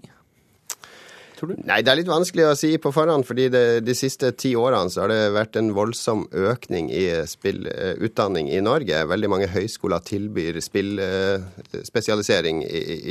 Tror 1.43 1.53
du? 1.53 1.59
Nei, 1.67 1.81
det 1.83 1.91
er 1.91 1.97
litt 1.99 2.09
vanskelig 2.09 2.45
å 2.47 2.55
si 2.57 2.71
på 2.81 2.91
forhånd, 2.95 3.25
fordi 3.27 3.49
det, 3.53 3.63
de 3.85 3.95
siste 3.97 4.31
ti 4.39 4.51
årene 4.59 4.91
så 4.93 5.03
har 5.03 5.09
det 5.11 5.35
vært 5.35 5.55
en 5.59 5.73
voldsom 5.75 6.19
økning 6.31 6.85
i 6.93 7.05
spillutdanning 7.29 8.49
i 8.53 8.61
Norge. 8.63 9.03
Veldig 9.11 9.29
mange 9.31 9.51
høyskoler 9.51 9.99
tilbyr 10.07 10.61
spillspesialisering 10.63 12.57
i, 12.63 12.65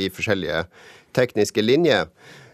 i 0.05 0.09
forskjellige 0.13 0.59
tekniske 1.13 1.61
linjer. 1.61 2.05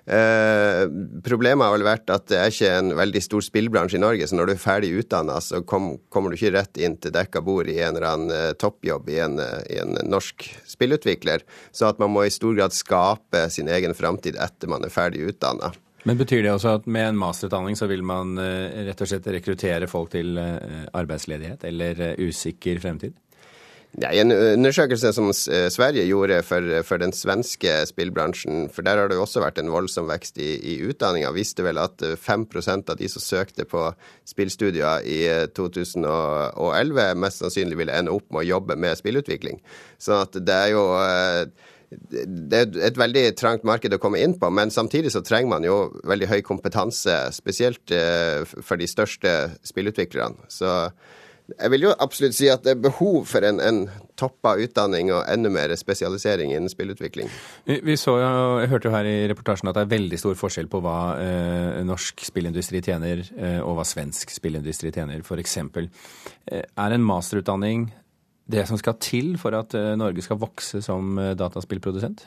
Eh, 0.09 0.83
problemet 1.21 1.67
har 1.67 1.75
vel 1.75 1.85
vært 1.85 2.09
at 2.09 2.23
det 2.31 2.37
er 2.39 2.49
ikke 2.49 2.69
en 2.79 2.95
veldig 2.97 3.21
stor 3.21 3.43
spillbransje 3.45 3.99
i 3.99 4.01
Norge, 4.01 4.25
så 4.25 4.39
når 4.39 4.49
du 4.49 4.53
er 4.55 4.61
ferdig 4.63 4.89
utdanna, 5.03 5.35
så 5.43 5.61
kom, 5.61 5.91
kommer 6.09 6.33
du 6.33 6.39
ikke 6.39 6.55
rett 6.55 6.79
inn 6.81 6.95
til 6.97 7.13
dekka 7.13 7.43
bord 7.45 7.69
i 7.69 7.77
en 7.77 7.93
eller 7.93 8.07
annen 8.09 8.33
eh, 8.33 8.55
toppjobb 8.57 9.11
i 9.13 9.19
en, 9.21 9.37
eh, 9.43 9.59
i 9.75 9.77
en, 9.83 9.93
norsk 10.09 10.47
spillutvikler. 10.65 11.45
Så 11.71 11.91
at 11.91 12.01
man 12.01 12.09
må 12.15 12.25
i 12.25 12.33
stor 12.33 12.57
grad 12.57 12.73
skape 12.73 13.45
sin 13.53 13.69
egen 13.69 13.93
framtid 13.93 14.39
etter 14.41 14.71
man 14.71 14.87
er 14.87 14.93
ferdig 14.93 15.27
utdanna. 15.29 15.69
Men 16.07 16.17
Betyr 16.17 16.41
det 16.41 16.55
også 16.55 16.79
at 16.79 16.89
med 16.89 17.11
en 17.11 17.19
masterutdanning 17.19 17.77
så 17.77 17.85
vil 17.91 18.01
man 18.07 18.39
rett 18.39 19.01
og 19.03 19.09
slett 19.11 19.25
rekruttere 19.35 19.85
folk 19.91 20.13
til 20.13 20.39
arbeidsledighet 20.39 21.65
eller 21.67 21.99
usikker 22.23 22.79
fremtid? 22.79 23.17
Ja, 23.97 24.11
I 24.13 24.19
en 24.21 24.29
undersøkelse 24.31 25.09
som 25.15 25.31
eh, 25.31 25.65
Sverige 25.73 26.05
gjorde 26.05 26.43
for, 26.45 26.61
for, 26.85 27.01
den 27.01 27.13
svenske 27.15 27.71
spillbransjen, 27.89 28.67
for 28.69 28.85
der 28.85 29.01
har 29.01 29.09
det 29.09 29.17
jo 29.17 29.23
også 29.25 29.41
vært 29.41 29.57
en 29.57 29.71
voldsom 29.73 30.05
vekst 30.11 30.37
i, 30.37 30.51
i 30.61 30.75
utdanninga, 30.85 31.31
viste 31.33 31.65
vel 31.65 31.81
at 31.81 31.97
5 32.21 32.45
eh, 32.53 32.69
av 32.77 32.99
de 32.99 33.09
som 33.09 33.25
søkte 33.25 33.65
på 33.65 33.87
spillstudier 34.29 35.01
i 35.09 35.23
2011, 35.57 37.01
eh, 37.01 37.17
mest 37.17 37.41
sannsynlig 37.41 37.81
ville 37.81 37.97
ende 37.97 38.13
opp 38.13 38.29
med 38.29 38.43
å 38.43 38.49
jobbe 38.51 38.77
med 38.77 38.99
spillutvikling. 38.99 39.57
Så 39.97 40.21
det 40.37 40.53
er 40.53 40.73
jo 40.75 40.85
det 41.89 42.53
er 42.53 42.75
et 42.85 42.97
veldig 43.01 43.23
trangt 43.33 43.63
marked 43.65 43.95
å 43.95 43.97
komme 43.97 44.21
inn 44.21 44.35
på, 44.37 44.51
men 44.53 44.69
samtidig 44.69 45.09
så 45.15 45.23
trenger 45.25 45.55
man 45.55 45.65
jo 45.65 45.87
veldig 46.05 46.27
høy 46.29 46.43
kompetanse, 46.45 47.15
spesielt 47.33 47.89
for 48.61 48.77
de 48.77 48.85
største 48.85 49.31
spillutviklerne. 49.65 50.45
Så 50.53 50.69
jeg 51.55 51.71
vil 51.73 51.87
jo 51.87 51.95
absolutt 52.03 52.35
si 52.37 52.49
at 52.51 52.63
det 52.65 52.75
er 52.75 52.81
behov 52.83 53.23
for 53.29 53.45
en, 53.47 53.61
en 53.63 53.81
toppa 54.19 54.55
utdanning 54.59 55.11
og 55.15 55.23
enda 55.31 55.51
mer 55.53 55.73
spesialisering 55.79 56.53
innen 56.53 56.71
spillutvikling. 56.71 57.29
Vi 57.65 57.95
så 57.99 58.17
jo, 58.19 58.31
Jeg 58.63 58.71
hørte 58.73 58.89
jo 58.89 58.95
her 58.95 59.07
i 59.07 59.27
reportasjen 59.31 59.71
at 59.71 59.77
det 59.77 59.85
er 59.85 59.93
veldig 59.95 60.19
stor 60.19 60.35
forskjell 60.39 60.69
på 60.71 60.81
hva 60.83 60.99
eh, 61.21 61.79
norsk 61.87 62.25
spillindustri 62.27 62.83
tjener 62.85 63.23
eh, 63.37 63.59
og 63.63 63.79
hva 63.79 63.87
svensk 63.87 64.33
spillindustri 64.33 64.91
tjener, 64.95 65.23
f.eks. 65.23 65.57
Eh, 65.63 66.63
er 66.63 66.97
en 66.97 67.07
masterutdanning 67.07 67.89
det 68.49 68.65
som 68.65 68.79
skal 68.81 68.97
til 69.01 69.35
for 69.41 69.55
at 69.57 69.75
eh, 69.77 69.95
Norge 69.99 70.25
skal 70.25 70.41
vokse 70.41 70.81
som 70.85 71.17
eh, 71.21 71.35
dataspillprodusent? 71.37 72.25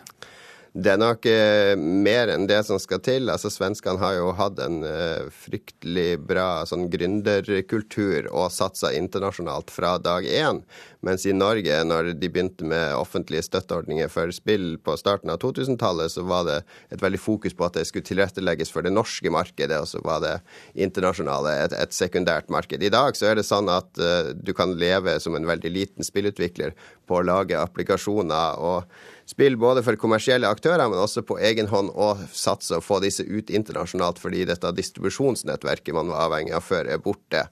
Det 0.73 0.89
er 0.89 1.01
nok 1.01 1.27
eh, 1.29 1.75
mer 1.77 2.31
enn 2.33 2.47
det 2.49 2.63
som 2.65 2.79
skal 2.81 3.03
til. 3.05 3.29
Altså 3.29 3.51
Svenskene 3.53 4.01
har 4.01 4.15
jo 4.17 4.31
hatt 4.39 4.61
en 4.65 4.79
eh, 4.89 5.27
fryktelig 5.45 6.17
bra 6.25 6.65
sånn 6.69 6.87
gründerkultur 6.93 8.31
og 8.31 8.49
satsa 8.55 8.95
internasjonalt 8.97 9.69
fra 9.75 9.99
dag 10.01 10.25
én. 10.25 10.63
Mens 11.03 11.25
i 11.27 11.33
Norge, 11.35 11.81
når 11.83 12.13
de 12.15 12.29
begynte 12.31 12.67
med 12.69 12.95
offentlige 12.95 13.43
støtteordninger 13.43 14.11
for 14.13 14.31
spill 14.35 14.77
på 14.87 14.95
starten 15.01 15.33
av 15.35 15.41
2000-tallet, 15.43 16.13
så 16.15 16.23
var 16.23 16.45
det 16.47 16.59
et 16.95 17.03
veldig 17.03 17.19
fokus 17.19 17.57
på 17.59 17.67
at 17.67 17.75
det 17.75 17.89
skulle 17.89 18.07
tilrettelegges 18.07 18.71
for 18.71 18.87
det 18.87 18.93
norske 18.95 19.33
markedet, 19.35 19.81
og 19.83 19.91
så 19.91 20.03
var 20.07 20.23
det 20.23 20.37
internasjonale 20.79 21.57
et, 21.65 21.75
et 21.75 21.97
sekundært 21.97 22.53
marked. 22.55 22.87
I 22.87 22.93
dag 22.95 23.19
så 23.19 23.33
er 23.33 23.41
det 23.41 23.47
sånn 23.49 23.73
at 23.75 23.91
uh, 23.99 24.31
du 24.31 24.55
kan 24.55 24.77
leve 24.79 25.17
som 25.23 25.35
en 25.35 25.51
veldig 25.51 25.75
liten 25.75 26.07
spillutvikler 26.07 26.77
på 27.11 27.19
å 27.19 27.27
lage 27.27 27.59
applikasjoner 27.59 28.63
og 28.63 28.87
spill 29.27 29.59
både 29.59 29.83
for 29.83 29.99
kommersielle 29.99 30.47
aktører, 30.47 30.87
men 30.87 31.03
også 31.03 31.27
på 31.27 31.41
egen 31.43 31.67
hånd 31.73 31.91
og 31.99 32.23
satse 32.31 32.79
og 32.79 32.87
få 32.87 33.03
disse 33.03 33.27
ut 33.27 33.51
internasjonalt, 33.51 34.23
fordi 34.23 34.47
dette 34.47 34.71
distribusjonsnettverket 34.79 35.99
man 35.99 36.15
var 36.15 36.29
avhengig 36.29 36.55
av 36.55 36.67
før, 36.67 36.95
er 36.95 37.03
borte. 37.03 37.49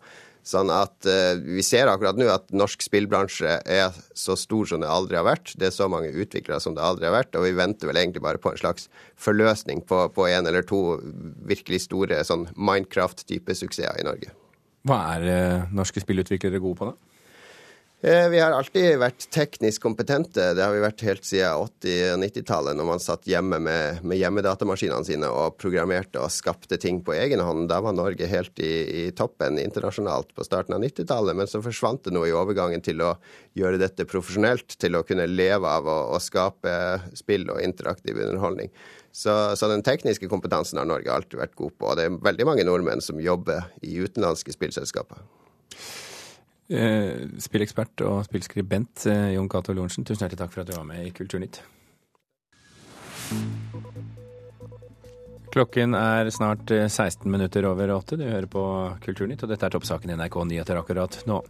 Sånn 0.50 0.71
at 0.75 1.07
uh, 1.07 1.38
Vi 1.38 1.62
ser 1.66 1.90
akkurat 1.90 2.19
nå 2.19 2.26
at 2.33 2.49
norsk 2.54 2.83
spillbransje 2.83 3.61
er 3.71 3.95
så 4.19 4.37
stor 4.38 4.66
som 4.71 4.83
det 4.83 4.90
aldri 4.90 5.19
har 5.19 5.26
vært. 5.28 5.54
Det 5.61 5.69
er 5.69 5.75
så 5.75 5.87
mange 5.90 6.11
utviklere 6.11 6.61
som 6.62 6.75
det 6.76 6.85
aldri 6.85 7.07
har 7.07 7.14
vært, 7.14 7.37
og 7.38 7.47
vi 7.47 7.54
venter 7.59 7.90
vel 7.90 8.00
egentlig 8.00 8.25
bare 8.25 8.40
på 8.42 8.52
en 8.52 8.61
slags 8.61 8.88
forløsning 9.21 9.85
på, 9.87 10.02
på 10.16 10.26
en 10.30 10.50
eller 10.50 10.66
to 10.66 10.99
virkelig 11.49 11.85
store 11.87 12.23
sånn 12.26 12.49
Minecraft-type 12.57 13.54
suksesser 13.57 14.00
i 14.00 14.07
Norge. 14.07 14.35
Hva 14.88 14.99
er 15.14 15.28
uh, 15.28 15.71
norske 15.76 16.02
spillutviklere 16.02 16.62
gode 16.62 16.80
på, 16.80 16.90
da? 16.90 17.10
Eh, 18.02 18.28
vi 18.33 18.38
har 18.40 18.54
alltid 18.57 18.95
vært 18.97 19.26
teknisk 19.28 19.83
kompetente. 19.85 20.54
Det 20.57 20.62
har 20.64 20.73
vi 20.73 20.80
vært 20.80 21.02
helt 21.04 21.26
siden 21.28 21.66
80- 21.85 22.14
og 22.14 22.23
90-tallet, 22.23 22.76
når 22.78 22.87
man 22.88 23.02
satt 23.04 23.26
hjemme 23.28 23.59
med, 23.61 23.99
med, 24.00 24.16
hjemmedatamaskinene 24.16 25.04
sine 25.04 25.28
og 25.28 25.59
programmerte 25.61 26.23
og 26.23 26.33
skapte 26.33 26.78
ting 26.80 27.02
på 27.04 27.12
egen 27.12 27.42
hånd. 27.45 27.66
Da 27.69 27.83
var 27.85 27.92
Norge 27.92 28.25
helt 28.30 28.62
i, 28.64 28.73
i 29.02 29.04
toppen 29.12 29.61
internasjonalt 29.61 30.33
på 30.33 30.47
starten 30.49 30.78
av 30.78 30.80
90-tallet. 30.80 31.37
Men 31.37 31.50
så 31.50 31.61
forsvant 31.61 32.07
det 32.09 32.14
noe 32.16 32.30
i 32.30 32.33
overgangen 32.33 32.80
til 32.87 33.04
å 33.04 33.11
gjøre 33.61 33.83
dette 33.83 34.09
profesjonelt, 34.09 34.78
til 34.80 34.97
å 34.97 35.04
kunne 35.04 35.28
leve 35.28 35.69
av 35.69 35.85
å, 35.85 35.99
å 36.16 36.23
skape 36.25 36.73
spill 37.21 37.50
og 37.52 37.61
interaktiv 37.61 38.16
underholdning. 38.16 38.73
Så, 39.12 39.35
så, 39.61 39.69
den 39.69 39.85
tekniske 39.85 40.30
kompetansen 40.30 40.80
har 40.80 40.88
Norge 40.88 41.12
alltid 41.12 41.42
vært 41.42 41.59
god 41.59 41.76
på. 41.76 41.92
Og 41.92 42.00
det 42.00 42.09
er 42.09 42.16
veldig 42.30 42.49
mange 42.49 42.64
nordmenn 42.64 43.04
som 43.04 43.21
jobber 43.21 43.69
i 43.85 43.99
utenlandske 44.00 44.57
spillselskaper. 44.57 45.21
Eh, 46.71 47.27
spillekspert 47.43 48.05
og 48.07 48.23
spillskribent 48.29 49.03
eh, 49.11 49.33
Jon 49.35 49.49
Cato 49.50 49.75
Lorentzen, 49.75 50.07
tusen 50.07 50.23
hjertelig 50.23 50.39
takk 50.45 50.53
for 50.55 50.62
at 50.62 50.71
du 50.71 50.77
var 50.77 50.87
med 50.87 51.03
i 51.03 51.11
Kulturnytt. 51.11 51.65
Klokken 55.50 55.97
er 55.99 56.31
snart 56.31 56.71
16 56.71 57.27
eh, 57.27 57.31
minutter 57.33 57.67
over 57.67 57.91
åtte. 57.97 58.15
Du 58.15 58.23
hører 58.23 58.47
på 58.47 58.62
Kulturnytt, 59.03 59.43
og 59.43 59.50
dette 59.50 59.67
er 59.67 59.75
toppsaken 59.75 60.15
i 60.15 60.19
NRK 60.21 60.39
Nyheter 60.47 60.79
akkurat 60.79 61.19
nå. 61.27 61.43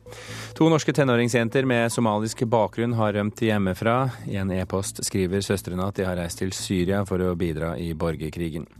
To 0.56 0.72
norske 0.72 0.96
tenåringsjenter 0.96 1.68
med 1.68 1.92
somalisk 1.92 2.46
bakgrunn 2.48 2.96
har 2.96 3.12
rømt 3.18 3.44
hjemmefra. 3.44 3.98
I 4.24 4.40
en 4.40 4.56
e-post 4.56 5.04
skriver 5.04 5.44
søstrene 5.44 5.84
at 5.84 6.00
de 6.00 6.08
har 6.08 6.16
reist 6.16 6.40
til 6.40 6.56
Syria 6.56 7.04
for 7.04 7.20
å 7.20 7.36
bidra 7.36 7.74
i 7.76 7.92
borgerkrigen. 7.92 8.70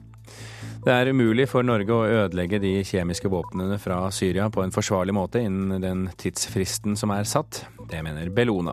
Det 0.81 0.93
er 0.95 1.11
umulig 1.13 1.45
for 1.51 1.67
Norge 1.67 1.93
å 1.93 2.07
ødelegge 2.25 2.61
de 2.63 2.71
kjemiske 2.89 3.29
våpnene 3.29 3.77
fra 3.83 3.99
Syria 4.15 4.47
på 4.53 4.63
en 4.65 4.73
forsvarlig 4.73 5.13
måte 5.13 5.43
innen 5.45 5.83
den 5.83 6.07
tidsfristen 6.21 6.97
som 6.97 7.13
er 7.13 7.29
satt. 7.29 7.67
Det 7.91 8.01
mener 8.07 8.33
Bellona. 8.33 8.73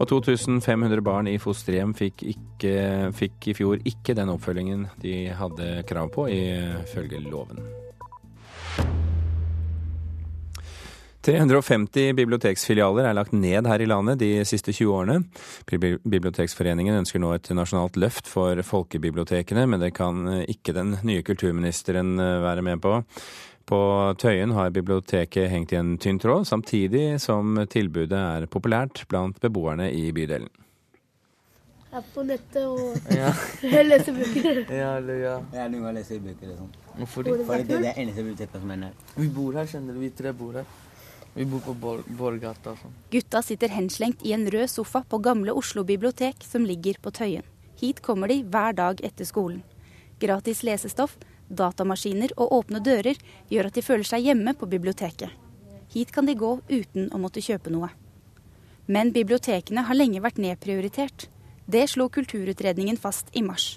Og 0.00 0.08
2500 0.10 1.04
barn 1.06 1.30
i 1.30 1.38
fosterhjem 1.38 1.94
fikk, 1.94 2.26
ikke, 2.34 2.76
fikk 3.14 3.52
i 3.52 3.58
fjor 3.60 3.82
ikke 3.86 4.18
den 4.18 4.34
oppfølgingen 4.34 4.88
de 5.02 5.18
hadde 5.38 5.84
krav 5.86 6.10
på, 6.16 6.26
ifølge 6.34 7.22
loven. 7.30 7.62
350 11.26 12.12
biblioteksfilialer 12.14 13.08
er 13.08 13.16
lagt 13.18 13.32
ned 13.34 13.66
her 13.66 13.82
i 13.82 13.88
landet 13.88 14.20
de 14.20 14.30
siste 14.46 14.70
20 14.70 14.92
årene. 14.94 15.16
Biblioteksforeningen 15.66 17.00
ønsker 17.00 17.22
nå 17.22 17.32
et 17.34 17.50
nasjonalt 17.56 17.98
løft 17.98 18.30
for 18.30 18.60
folkebibliotekene, 18.62 19.64
men 19.66 19.82
det 19.82 19.90
kan 19.96 20.22
ikke 20.46 20.76
den 20.76 20.94
nye 21.06 21.24
kulturministeren 21.26 22.14
eh, 22.22 22.36
være 22.44 22.62
med 22.68 22.84
på. 22.84 23.00
På 23.66 23.80
Tøyen 24.22 24.54
har 24.54 24.70
biblioteket 24.70 25.50
hengt 25.50 25.74
i 25.74 25.80
en 25.80 25.96
tynn 25.98 26.22
tråd, 26.22 26.46
samtidig 26.46 27.18
som 27.18 27.58
tilbudet 27.66 28.20
er 28.20 28.46
populært 28.46 29.02
blant 29.10 29.42
beboerne 29.42 29.90
i 29.90 30.12
bydelen. 30.14 30.46
Jeg 31.90 32.04
er 32.04 32.08
på 32.14 32.22
nettet 32.28 32.64
og 32.68 33.10
ja. 33.10 33.34
leser 33.90 34.14
bøker. 34.14 34.62
Ja, 34.70 34.94
eller 35.00 35.22
ja. 35.24 35.36
er 35.56 35.70
noen 35.72 35.88
ganger 35.88 35.98
leser 35.98 36.22
bøker. 36.22 36.54
Liksom. 36.54 36.70
det? 36.94 37.06
Fordi 37.10 37.34
det 37.34 37.78
er 37.80 37.86
det 37.88 37.94
eneste 37.96 38.22
biblioteket 38.22 38.58
som 38.62 38.74
er 38.76 38.84
nær. 38.86 38.98
Vi 39.16 39.30
bor 39.32 39.56
her, 39.58 39.70
kjenner 39.70 39.96
du. 39.96 40.04
Vi 40.04 40.14
tre 40.14 40.34
bor 40.36 40.60
her. 40.60 40.74
Vi 41.36 41.44
bor 41.44 41.60
på 41.60 41.74
Borgata 42.16 42.72
sånn. 42.80 42.94
Gutta 43.12 43.42
sitter 43.44 43.68
henslengt 43.68 44.22
i 44.24 44.32
en 44.32 44.46
rød 44.48 44.70
sofa 44.72 45.02
på 45.04 45.18
Gamle 45.20 45.52
Oslo 45.52 45.84
bibliotek, 45.84 46.40
som 46.40 46.64
ligger 46.64 46.96
på 47.02 47.12
Tøyen. 47.12 47.44
Hit 47.76 48.00
kommer 48.00 48.32
de 48.32 48.38
hver 48.40 48.72
dag 48.72 49.02
etter 49.04 49.28
skolen. 49.28 49.60
Gratis 50.18 50.62
lesestoff, 50.64 51.18
datamaskiner 51.52 52.32
og 52.40 52.54
åpne 52.56 52.80
dører 52.80 53.20
gjør 53.52 53.68
at 53.68 53.76
de 53.76 53.84
føler 53.84 54.08
seg 54.08 54.24
hjemme 54.24 54.56
på 54.56 54.68
biblioteket. 54.72 55.28
Hit 55.92 56.12
kan 56.16 56.24
de 56.24 56.38
gå 56.40 56.56
uten 56.72 57.10
å 57.12 57.20
måtte 57.20 57.44
kjøpe 57.44 57.68
noe. 57.74 57.92
Men 58.88 59.12
bibliotekene 59.12 59.84
har 59.84 59.98
lenge 59.98 60.24
vært 60.24 60.40
nedprioritert. 60.40 61.28
Det 61.66 61.84
slo 61.90 62.08
Kulturutredningen 62.08 62.96
fast 62.96 63.28
i 63.36 63.44
mars. 63.44 63.74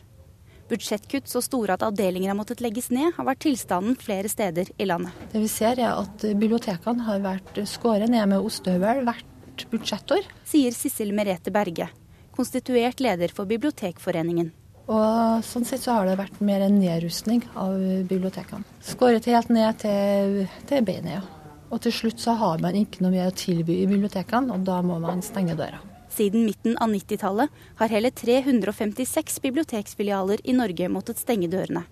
Budsjettkutt 0.70 1.30
så 1.30 1.42
store 1.42 1.74
at 1.74 1.84
avdelinger 1.86 2.30
har 2.30 2.38
måttet 2.38 2.62
legges 2.62 2.92
ned, 2.94 3.16
har 3.16 3.26
vært 3.26 3.42
tilstanden 3.48 3.98
flere 3.98 4.30
steder 4.30 4.70
i 4.78 4.86
landet. 4.86 5.16
Det 5.34 5.42
vi 5.42 5.50
ser 5.50 5.82
er 5.82 5.96
at 5.96 6.26
bibliotekene 6.38 7.08
har 7.08 7.24
vært 7.24 7.58
skåret 7.70 8.12
ned 8.12 8.30
med 8.30 8.46
ostehøvel 8.46 9.02
hvert 9.08 9.66
budsjettår. 9.72 10.30
Sier 10.48 10.76
Sissel 10.76 11.12
Merete 11.18 11.52
Berge, 11.54 11.90
konstituert 12.36 13.02
leder 13.02 13.34
for 13.34 13.50
Bibliotekforeningen. 13.50 14.54
Og 14.90 15.44
Sånn 15.46 15.66
sett 15.68 15.84
så 15.86 15.98
har 15.98 16.08
det 16.10 16.18
vært 16.20 16.40
mer 16.46 16.64
en 16.66 16.80
nedrustning 16.82 17.44
av 17.58 17.76
bibliotekene. 18.10 18.66
Skåret 18.86 19.28
helt 19.30 19.52
ned 19.54 19.82
til, 19.84 20.40
til 20.70 20.86
beinet, 20.86 21.20
ja. 21.20 21.26
Og 21.70 21.82
til 21.86 21.94
slutt 21.94 22.22
så 22.22 22.34
har 22.38 22.62
man 22.64 22.78
ikke 22.78 23.04
noe 23.06 23.14
mer 23.14 23.30
å 23.30 23.36
tilby 23.38 23.84
i 23.84 23.90
bibliotekene, 23.90 24.56
og 24.56 24.66
da 24.66 24.80
må 24.86 24.98
man 25.02 25.22
stenge 25.26 25.58
døra. 25.58 25.82
Siden 26.10 26.46
midten 26.46 26.78
av 26.78 26.90
90-tallet 26.90 27.50
har 27.80 27.94
hele 27.94 28.12
356 28.12 29.42
biblioteksfilialer 29.42 30.42
i 30.44 30.58
Norge 30.58 30.90
måttet 30.90 31.22
stenge 31.22 31.48
dørene. 31.52 31.86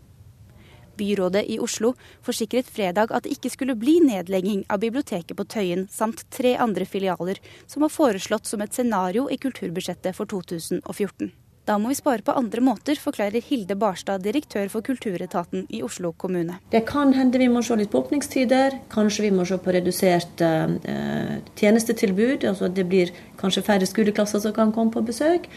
Byrådet 0.97 1.43
i 1.45 1.59
Oslo 1.61 1.93
forsikret 2.25 2.69
fredag 2.73 3.11
at 3.13 3.25
det 3.25 3.35
ikke 3.37 3.51
skulle 3.53 3.77
bli 3.77 3.99
nedlegging 4.01 4.63
av 4.73 4.81
biblioteket 4.81 5.37
på 5.37 5.45
Tøyen 5.45 5.85
samt 5.93 6.25
tre 6.33 6.55
andre 6.57 6.87
filialer 6.89 7.37
som 7.69 7.85
var 7.85 7.93
foreslått 7.93 8.49
som 8.49 8.63
et 8.65 8.73
scenario 8.73 9.27
i 9.29 9.37
kulturbudsjettet 9.37 10.17
for 10.17 10.25
2014. 10.25 11.29
Da 11.67 11.75
må 11.75 11.89
vi 11.91 11.97
spare 11.99 12.23
på 12.23 12.31
andre 12.31 12.61
måter, 12.63 12.95
forklarer 12.95 13.43
Hilde 13.43 13.75
Barstad, 13.75 14.21
direktør 14.23 14.69
for 14.71 14.85
kulturetaten 14.87 15.65
i 15.67 15.81
Oslo 15.83 16.13
kommune. 16.15 16.61
Det 16.71 16.85
kan 16.87 17.09
hende 17.11 17.41
vi 17.41 17.49
må 17.51 17.59
se 17.65 17.75
litt 17.75 17.89
på 17.91 17.99
åpningstider. 18.05 18.77
Kanskje 18.93 19.25
vi 19.25 19.31
må 19.35 19.43
se 19.45 19.57
på 19.59 19.73
redusert 19.75 20.39
eh, 20.47 21.33
tjenestetilbud. 21.59 22.45
Altså 22.47 22.69
det 22.71 22.85
blir 22.87 23.11
kanskje 23.41 23.65
færre 23.67 23.89
skoleklasser 23.89 24.39
som 24.45 24.53
kan 24.55 24.71
komme 24.71 24.95
på 24.95 25.03
besøk. 25.09 25.49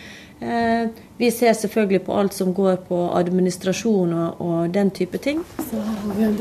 Eh, 0.42 0.88
vi 1.20 1.28
ser 1.30 1.54
selvfølgelig 1.54 2.02
på 2.08 2.16
alt 2.18 2.34
som 2.34 2.50
går 2.56 2.80
på 2.88 2.98
administrasjon 3.14 4.14
og, 4.16 4.40
og 4.42 4.74
den 4.74 4.90
type 4.90 5.20
ting. 5.22 5.44
Så 5.68 5.78
har 5.78 6.16
vi 6.16 6.24
en 6.26 6.34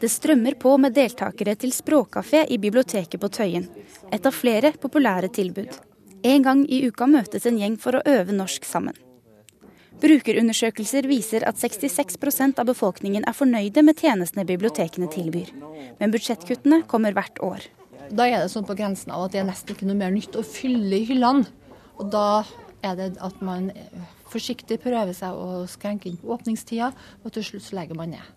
Det 0.00 0.10
strømmer 0.10 0.58
på 0.58 0.74
med 0.82 0.98
deltakere 0.98 1.54
til 1.54 1.70
språkkafé 1.70 2.42
i 2.50 2.58
biblioteket 2.58 3.20
på 3.22 3.30
Tøyen. 3.38 3.68
Et 4.10 4.26
av 4.26 4.34
flere 4.34 4.72
populære 4.82 5.30
tilbud. 5.30 5.89
En 6.22 6.42
gang 6.44 6.66
i 6.68 6.82
uka 6.84 7.06
møtes 7.08 7.46
en 7.48 7.56
gjeng 7.56 7.78
for 7.80 7.96
å 7.96 8.02
øve 8.04 8.34
norsk 8.36 8.66
sammen. 8.68 8.96
Brukerundersøkelser 10.00 11.06
viser 11.08 11.44
at 11.48 11.56
66% 11.60 12.60
av 12.60 12.68
befolkningen 12.68 13.24
er 13.28 13.36
fornøyde 13.36 13.84
med 13.84 14.00
tjenestene 14.00 14.44
bibliotekene 14.48 15.08
tilbyr. 15.12 15.48
Men 16.00 16.12
budsjettkuttene 16.12 16.82
kommer 16.88 17.16
hvert 17.16 17.40
år. 17.44 17.64
Da 18.12 18.26
er 18.28 18.42
det 18.42 18.52
sånn 18.52 18.68
på 18.68 18.76
grensen 18.76 19.12
av 19.16 19.26
at 19.26 19.34
det 19.34 19.40
er 19.42 19.48
nesten 19.48 19.72
ikke 19.72 19.88
noe 19.88 20.00
mer 20.00 20.12
nytt 20.12 20.36
å 20.36 20.44
fylle 20.44 20.98
i 20.98 21.08
hyllene. 21.08 21.46
Og 22.00 22.12
da 22.12 22.42
er 22.84 22.96
det 23.00 23.10
at 23.20 23.40
man 23.44 23.70
forsiktig 24.32 24.80
prøver 24.84 25.16
seg 25.16 25.36
å 25.36 25.64
skrenke 25.68 26.08
inn 26.08 26.20
på 26.20 26.32
åpningstida, 26.36 26.92
og 27.24 27.36
til 27.36 27.46
slutt 27.46 27.68
så 27.68 27.80
legger 27.80 27.96
man 27.96 28.12
ned. 28.16 28.32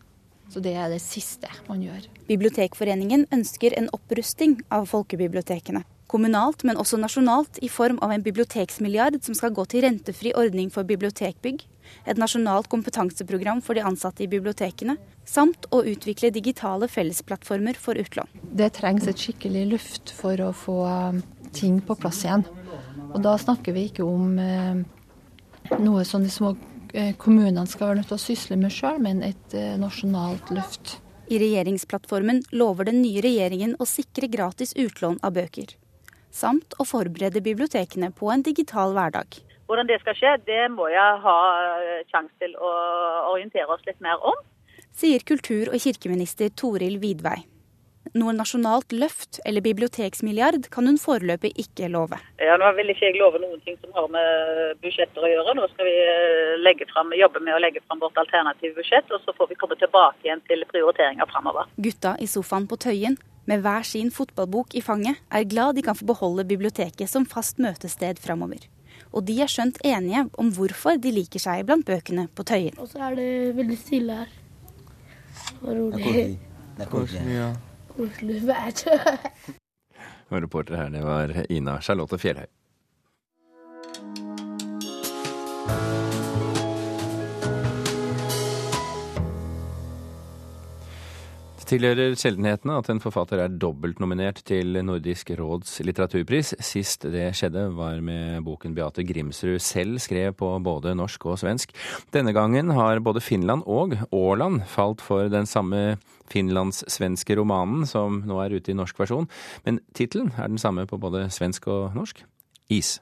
Så 0.52 0.64
det 0.64 0.76
er 0.78 0.92
det 0.92 1.02
siste 1.04 1.52
man 1.68 1.84
gjør. 1.84 2.08
Bibliotekforeningen 2.28 3.28
ønsker 3.34 3.76
en 3.80 3.92
opprusting 3.96 4.60
av 4.72 4.88
folkebibliotekene 4.92 5.84
kommunalt, 6.14 6.64
men 6.68 6.78
også 6.80 7.00
nasjonalt, 7.02 7.58
i 7.66 7.70
form 7.72 7.98
av 8.06 8.14
en 8.14 8.24
biblioteksmilliard 8.24 9.18
som 9.26 9.36
skal 9.38 9.54
gå 9.56 9.66
til 9.72 9.86
rentefri 9.88 10.34
ordning 10.38 10.70
for 10.74 10.86
bibliotekbygg, 10.88 11.64
et 12.10 12.20
nasjonalt 12.22 12.70
kompetanseprogram 12.72 13.62
for 13.66 13.78
de 13.78 13.86
ansatte 13.86 14.26
i 14.26 14.30
bibliotekene, 14.30 14.96
samt 15.26 15.68
å 15.74 15.82
utvikle 15.88 16.34
digitale 16.36 16.90
fellesplattformer 16.92 17.80
for 17.80 18.00
utlån. 18.00 18.30
Det 18.54 18.74
trengs 18.78 19.08
et 19.10 19.20
skikkelig 19.20 19.66
luft 19.74 20.14
for 20.16 20.40
å 20.44 20.52
få 20.56 20.80
um, 20.86 21.24
ting 21.56 21.80
på 21.82 21.98
plass 22.00 22.24
igjen. 22.26 22.46
Og 23.14 23.22
da 23.24 23.36
snakker 23.40 23.76
vi 23.76 23.88
ikke 23.90 24.06
om 24.06 24.38
eh, 24.42 24.82
noe 25.80 26.04
som 26.08 26.26
de 26.26 26.32
små 26.34 26.56
eh, 26.94 27.14
kommunene 27.20 27.66
skal 27.70 27.92
være 27.92 28.02
nødt 28.02 28.12
til 28.14 28.20
å 28.20 28.26
sysle 28.26 28.60
med 28.60 28.74
sjøl, 28.74 29.00
men 29.04 29.24
et 29.26 29.58
eh, 29.58 29.76
nasjonalt 29.82 30.54
løft. 30.54 30.98
I 31.32 31.40
regjeringsplattformen 31.40 32.44
lover 32.52 32.90
den 32.90 33.00
nye 33.02 33.24
regjeringen 33.24 33.78
å 33.80 33.88
sikre 33.88 34.28
gratis 34.30 34.76
utlån 34.76 35.22
av 35.24 35.38
bøker 35.38 35.78
samt 36.34 36.76
å 36.82 36.86
forberede 36.88 37.44
bibliotekene 37.46 38.10
på 38.18 38.32
en 38.34 38.44
digital 38.46 38.96
hverdag. 38.98 39.40
Hvordan 39.70 39.88
det 39.88 40.00
skal 40.02 40.18
skje, 40.18 40.34
det 40.50 40.66
må 40.74 40.90
jeg 40.92 41.22
ha 41.24 41.38
eh, 41.80 42.02
sjanse 42.12 42.34
til 42.42 42.58
å 42.60 42.74
orientere 43.32 43.70
oss 43.72 43.86
litt 43.88 44.02
mer 44.04 44.20
om. 44.20 44.38
Sier 44.94 45.24
kultur- 45.26 45.72
og 45.72 45.80
kirkeminister 45.82 46.52
Toril 46.54 47.00
Vidvei. 47.02 47.40
Noe 48.14 48.34
nasjonalt 48.36 48.92
løft 48.92 49.40
eller 49.48 49.64
biblioteksmilliard 49.64 50.68
kan 50.74 50.90
hun 50.90 51.00
foreløpig 51.00 51.54
ikke 51.64 51.88
love. 51.90 52.20
Ja, 52.44 52.58
Nå 52.60 52.68
vil 52.78 52.92
ikke 52.92 53.08
jeg 53.08 53.18
love 53.18 53.40
noen 53.42 53.62
ting 53.64 53.80
som 53.80 53.96
har 53.96 54.10
med 54.12 54.82
budsjetter 54.84 55.24
å 55.24 55.32
gjøre. 55.32 55.56
Nå 55.58 55.70
skal 55.72 55.88
vi 55.88 55.96
eh, 56.04 56.84
frem, 56.92 57.16
jobbe 57.18 57.42
med 57.42 57.56
å 57.56 57.62
legge 57.64 57.82
fram 57.88 58.04
vårt 58.04 58.20
alternative 58.20 58.76
budsjett, 58.78 59.08
og 59.10 59.24
så 59.24 59.34
får 59.38 59.54
vi 59.54 59.60
komme 59.64 59.80
tilbake 59.80 60.28
igjen 60.28 60.44
til 60.50 60.68
prioriteringer 60.70 61.32
framover. 61.32 61.72
Gutta 61.78 62.18
i 62.20 62.28
sofaen 62.28 62.68
på 62.68 62.78
Tøyen 62.78 63.18
med 63.50 63.64
hver 63.64 63.84
sin 63.88 64.12
fotballbok 64.12 64.76
i 64.76 64.84
fanget, 64.84 65.20
er 65.32 65.48
glad 65.50 65.76
de 65.76 65.84
kan 65.84 65.98
få 65.98 66.06
beholde 66.08 66.46
biblioteket 66.48 67.10
som 67.10 67.26
fast 67.28 67.60
møtested 67.60 68.22
framover. 68.24 68.68
Og 69.14 69.26
de 69.28 69.36
er 69.44 69.52
skjønt 69.52 69.82
enige 69.86 70.26
om 70.40 70.50
hvorfor 70.54 70.98
de 71.02 71.12
liker 71.14 71.42
seg 71.42 71.66
blant 71.68 71.86
bøkene 71.86 72.30
på 72.34 72.46
Tøyen. 72.48 72.78
Og 72.80 72.90
så 72.92 73.04
er 73.10 73.20
det 73.20 73.28
veldig 73.58 73.78
stille 73.78 74.24
her. 74.24 74.32
Og 75.62 75.70
rolig. 75.76 76.26
Det 76.74 76.88
er 76.88 76.90
koselig. 76.90 77.36
Ja. 77.36 77.52
Koselig 77.96 78.42
vær. 78.48 78.84
Og 80.32 80.42
reporter 80.42 80.76
her, 80.80 80.90
det 80.90 81.04
var 81.06 81.34
Ina 81.50 81.80
Charlotte 81.82 82.18
Fjellhøy. 82.18 82.50
Tilhører 91.74 92.14
sjeldenhetene 92.20 92.76
at 92.78 92.90
en 92.92 93.00
forfatter 93.02 93.42
er 93.42 93.54
dobbeltnominert 93.58 94.44
til 94.46 94.78
Nordisk 94.86 95.32
råds 95.40 95.80
litteraturpris. 95.86 96.54
Sist 96.62 97.08
det 97.10 97.32
skjedde, 97.38 97.66
var 97.74 98.02
med 98.06 98.44
boken 98.46 98.76
Beate 98.78 99.06
Grimsrud 99.08 99.62
selv 99.64 99.98
skrev 100.04 100.36
på 100.38 100.52
både 100.66 100.94
norsk 100.98 101.26
og 101.32 101.40
svensk. 101.42 101.74
Denne 102.14 102.36
gangen 102.36 102.70
har 102.78 103.02
både 103.02 103.24
Finland 103.24 103.66
og 103.66 103.96
Åland 104.14 104.62
falt 104.70 105.02
for 105.02 105.32
den 105.34 105.50
samme 105.50 105.98
finlandssvenske 106.34 107.38
romanen 107.40 107.88
som 107.90 108.22
nå 108.28 108.38
er 108.44 108.54
ute 108.54 108.74
i 108.74 108.78
norsk 108.78 109.02
versjon, 109.02 109.30
men 109.66 109.82
tittelen 109.98 110.34
er 110.38 110.54
den 110.54 110.62
samme 110.62 110.86
på 110.90 111.02
både 111.02 111.26
svensk 111.34 111.68
og 111.74 111.98
norsk. 111.98 112.22
Is. 112.70 113.00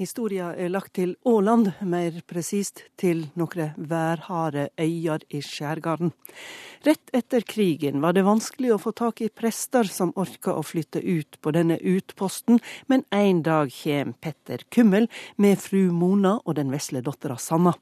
Historia 0.00 0.54
er 0.56 0.70
lagt 0.72 0.94
til 0.96 1.10
Åland, 1.28 1.66
mer 1.84 2.14
presist 2.24 2.80
til 2.96 3.26
noen 3.36 3.74
værharde 3.76 4.70
øyer 4.80 5.20
i 5.28 5.42
skjærgarden. 5.44 6.14
Rett 6.86 7.12
etter 7.12 7.44
krigen 7.44 8.00
var 8.00 8.16
det 8.16 8.24
vanskelig 8.24 8.70
å 8.72 8.78
få 8.80 8.94
tak 8.96 9.20
i 9.20 9.28
prester 9.28 9.84
som 9.84 10.14
orka 10.16 10.54
å 10.56 10.62
flytte 10.64 11.02
ut 11.04 11.36
på 11.44 11.52
denne 11.52 11.76
utposten, 11.76 12.62
men 12.88 13.04
en 13.12 13.42
dag 13.44 13.68
kjem 13.68 14.14
Petter 14.16 14.64
Kummel 14.72 15.10
med 15.36 15.60
fru 15.60 15.92
Mona 15.92 16.38
og 16.40 16.56
den 16.56 16.72
vesle 16.72 17.04
dattera 17.04 17.36
Sanna. 17.36 17.74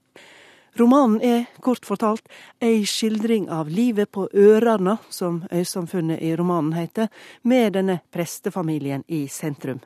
Romanen 0.83 1.23
er 1.23 1.47
kort 1.63 1.87
fortalt 1.87 2.27
ei 2.59 2.83
skildring 2.91 3.47
av 3.55 3.71
livet 3.71 4.11
på 4.11 4.27
Ørarna, 4.35 4.99
som 5.15 5.45
øysamfunnet 5.47 6.19
i 6.27 6.35
romanen 6.35 6.75
heter, 6.75 7.07
med 7.43 7.79
denne 7.79 8.01
prestefamilien 8.11 9.07
i 9.07 9.29
sentrum 9.31 9.79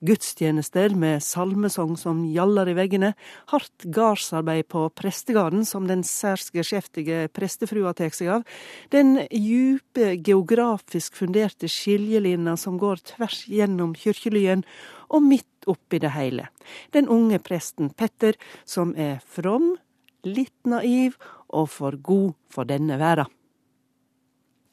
gudstjenester 0.00 0.94
med 0.96 1.22
salmesong 1.24 1.96
som 2.00 2.22
gjallar 2.28 2.70
i 2.70 2.76
veggene, 2.78 3.12
hardt 3.52 3.84
gardsarbeid 3.84 4.68
på 4.72 4.86
prestegarden 4.96 5.66
som 5.68 5.88
den 5.90 6.04
særs 6.06 6.48
geskjeftige 6.54 7.26
prestefrua 7.36 7.92
tek 7.96 8.16
seg 8.16 8.32
av, 8.36 8.46
den 8.94 9.18
djupe 9.28 10.14
geografisk 10.16 11.18
funderte 11.20 11.68
skiljelinja 11.70 12.56
som 12.60 12.78
går 12.80 13.02
tvers 13.14 13.44
gjennom 13.50 13.94
kyrkjelyen, 13.98 14.64
og 15.10 15.24
midt 15.26 15.68
oppi 15.70 15.98
det 16.00 16.12
hele, 16.14 16.46
den 16.94 17.08
unge 17.10 17.40
presten 17.42 17.90
Petter, 17.90 18.38
som 18.64 18.94
er 18.96 19.18
from, 19.26 19.74
litt 20.24 20.56
naiv 20.68 21.16
og 21.48 21.68
for 21.72 21.96
god 21.98 22.32
for 22.52 22.68
denne 22.68 22.98
verda. 23.00 23.26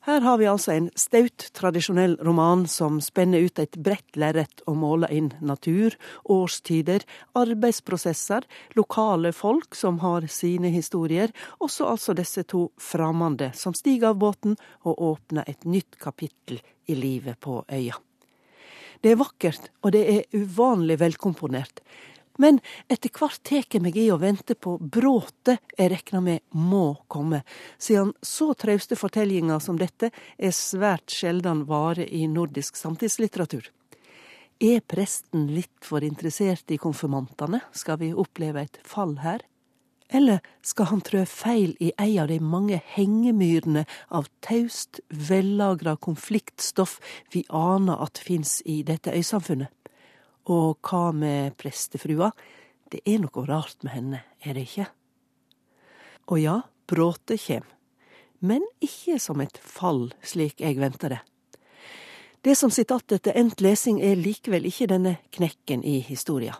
Her 0.07 0.21
har 0.21 0.37
vi 0.39 0.45
altså 0.47 0.71
en 0.71 0.85
staut, 0.95 1.49
tradisjonell 1.51 2.13
roman 2.23 2.61
som 2.71 3.01
spenner 3.03 3.43
ut 3.43 3.59
et 3.59 3.75
bredt 3.83 4.15
lerret 4.15 4.61
og 4.63 4.77
måler 4.79 5.11
inn 5.11 5.33
natur, 5.43 5.97
årstider, 6.31 7.03
arbeidsprosesser, 7.35 8.47
lokale 8.79 9.33
folk 9.35 9.75
som 9.75 9.99
har 9.99 10.29
sine 10.31 10.71
historier, 10.71 11.33
og 11.59 11.73
så 11.75 11.89
altså 11.91 12.15
disse 12.15 12.45
to 12.47 12.69
fremmede 12.79 13.51
som 13.51 13.75
stiger 13.75 14.13
av 14.13 14.21
båten 14.23 14.55
og 14.87 15.03
åpner 15.09 15.43
et 15.43 15.67
nytt 15.67 15.99
kapittel 15.99 16.63
i 16.87 16.95
livet 16.95 17.41
på 17.43 17.59
øya. 17.67 17.99
Det 19.03 19.11
er 19.11 19.19
vakkert, 19.19 19.73
og 19.83 19.91
det 19.91 20.05
er 20.07 20.39
uvanlig 20.39 21.01
velkomponert. 21.03 21.83
Men 22.37 22.59
etter 22.87 23.11
hvert 23.13 23.41
tar 23.43 23.65
jeg 23.65 23.81
meg 23.81 23.97
i 23.97 24.09
å 24.13 24.19
vente 24.21 24.55
på 24.55 24.77
bråtet 24.77 25.61
jeg 25.77 25.91
reknar 25.93 26.23
med 26.25 26.43
må 26.53 26.99
komme, 27.09 27.41
siden 27.81 28.13
så 28.21 28.51
trauste 28.53 28.97
fortellinger 28.99 29.59
som 29.63 29.79
dette 29.81 30.11
er 30.37 30.53
svært 30.55 31.13
sjeldan 31.13 31.65
vare 31.69 32.05
i 32.05 32.27
nordisk 32.29 32.77
samtidslitteratur. 32.77 33.71
Er 34.57 34.81
presten 34.81 35.51
litt 35.53 35.85
for 35.85 36.05
interessert 36.05 36.71
i 36.73 36.79
konfirmantene, 36.81 37.61
skal 37.77 37.99
vi 38.01 38.13
oppleve 38.13 38.63
et 38.65 38.79
fall 38.85 39.17
her? 39.21 39.43
Eller 40.09 40.39
skal 40.63 40.87
han 40.91 41.01
trø 41.03 41.25
feil 41.27 41.75
i 41.83 41.91
ei 41.99 42.15
av 42.21 42.29
de 42.31 42.39
mange 42.39 42.79
hengemyrene 42.95 43.83
av 44.09 44.29
taust, 44.45 45.01
vellagra 45.09 45.97
konfliktstoff 45.99 46.97
vi 47.33 47.43
aner 47.49 47.99
at 48.05 48.21
fins 48.23 48.61
i 48.65 48.79
dette 48.87 49.11
øysamfunnet? 49.11 49.73
Og 50.47 50.77
hva 50.87 51.11
med 51.11 51.57
prestefrua? 51.59 52.31
Det 52.87 53.01
er 53.03 53.19
noe 53.19 53.45
rart 53.47 53.83
med 53.83 53.91
henne, 53.93 54.21
er 54.39 54.55
det 54.55 54.67
ikke? 54.69 54.85
Og 56.31 56.39
ja, 56.39 56.59
bråte 56.87 57.35
kjem, 57.39 57.65
men 58.39 58.63
ikke 58.83 59.17
som 59.19 59.41
et 59.43 59.59
fall, 59.59 60.13
slik 60.23 60.61
jeg 60.63 60.79
venta 60.79 61.11
det. 61.11 61.19
Det 62.43 62.55
som 62.55 62.71
sitter 62.71 63.01
igjen 63.01 63.19
etter 63.19 63.39
endt 63.41 63.63
lesing, 63.63 63.99
er 63.99 64.15
likevel 64.15 64.67
ikke 64.69 64.87
denne 64.87 65.17
knekken 65.35 65.83
i 65.83 65.99
historia. 66.05 66.55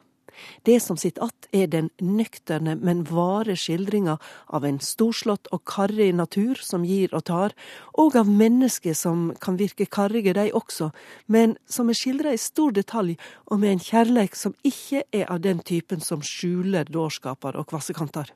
Det 0.64 0.80
som 0.80 0.98
sitter 0.98 1.22
att, 1.22 1.48
er 1.52 1.68
den 1.68 1.90
nøkterne, 2.02 2.76
men 2.76 3.04
vare 3.04 3.56
skildringa 3.56 4.18
av 4.48 4.66
en 4.66 4.80
storslått 4.80 5.48
og 5.52 5.64
karrig 5.66 6.14
natur 6.16 6.56
som 6.62 6.86
gir 6.86 7.14
og 7.14 7.26
tar, 7.26 7.56
og 7.98 8.16
av 8.16 8.30
mennesker 8.30 8.94
som 8.94 9.34
kan 9.42 9.58
virke 9.58 9.86
karrige, 9.86 10.34
de 10.34 10.52
også, 10.54 10.92
men 11.28 11.58
som 11.68 11.90
er 11.90 11.98
skildra 11.98 12.34
i 12.34 12.42
stor 12.42 12.72
detalj 12.72 13.18
og 13.46 13.60
med 13.60 13.72
en 13.72 13.86
kjærleik 13.86 14.36
som 14.36 14.56
ikke 14.64 15.04
er 15.12 15.30
av 15.32 15.42
den 15.42 15.60
typen 15.60 16.02
som 16.02 16.22
skjuler 16.22 16.90
dårskaper 16.92 17.58
og 17.58 17.68
kvassekanter. 17.72 18.34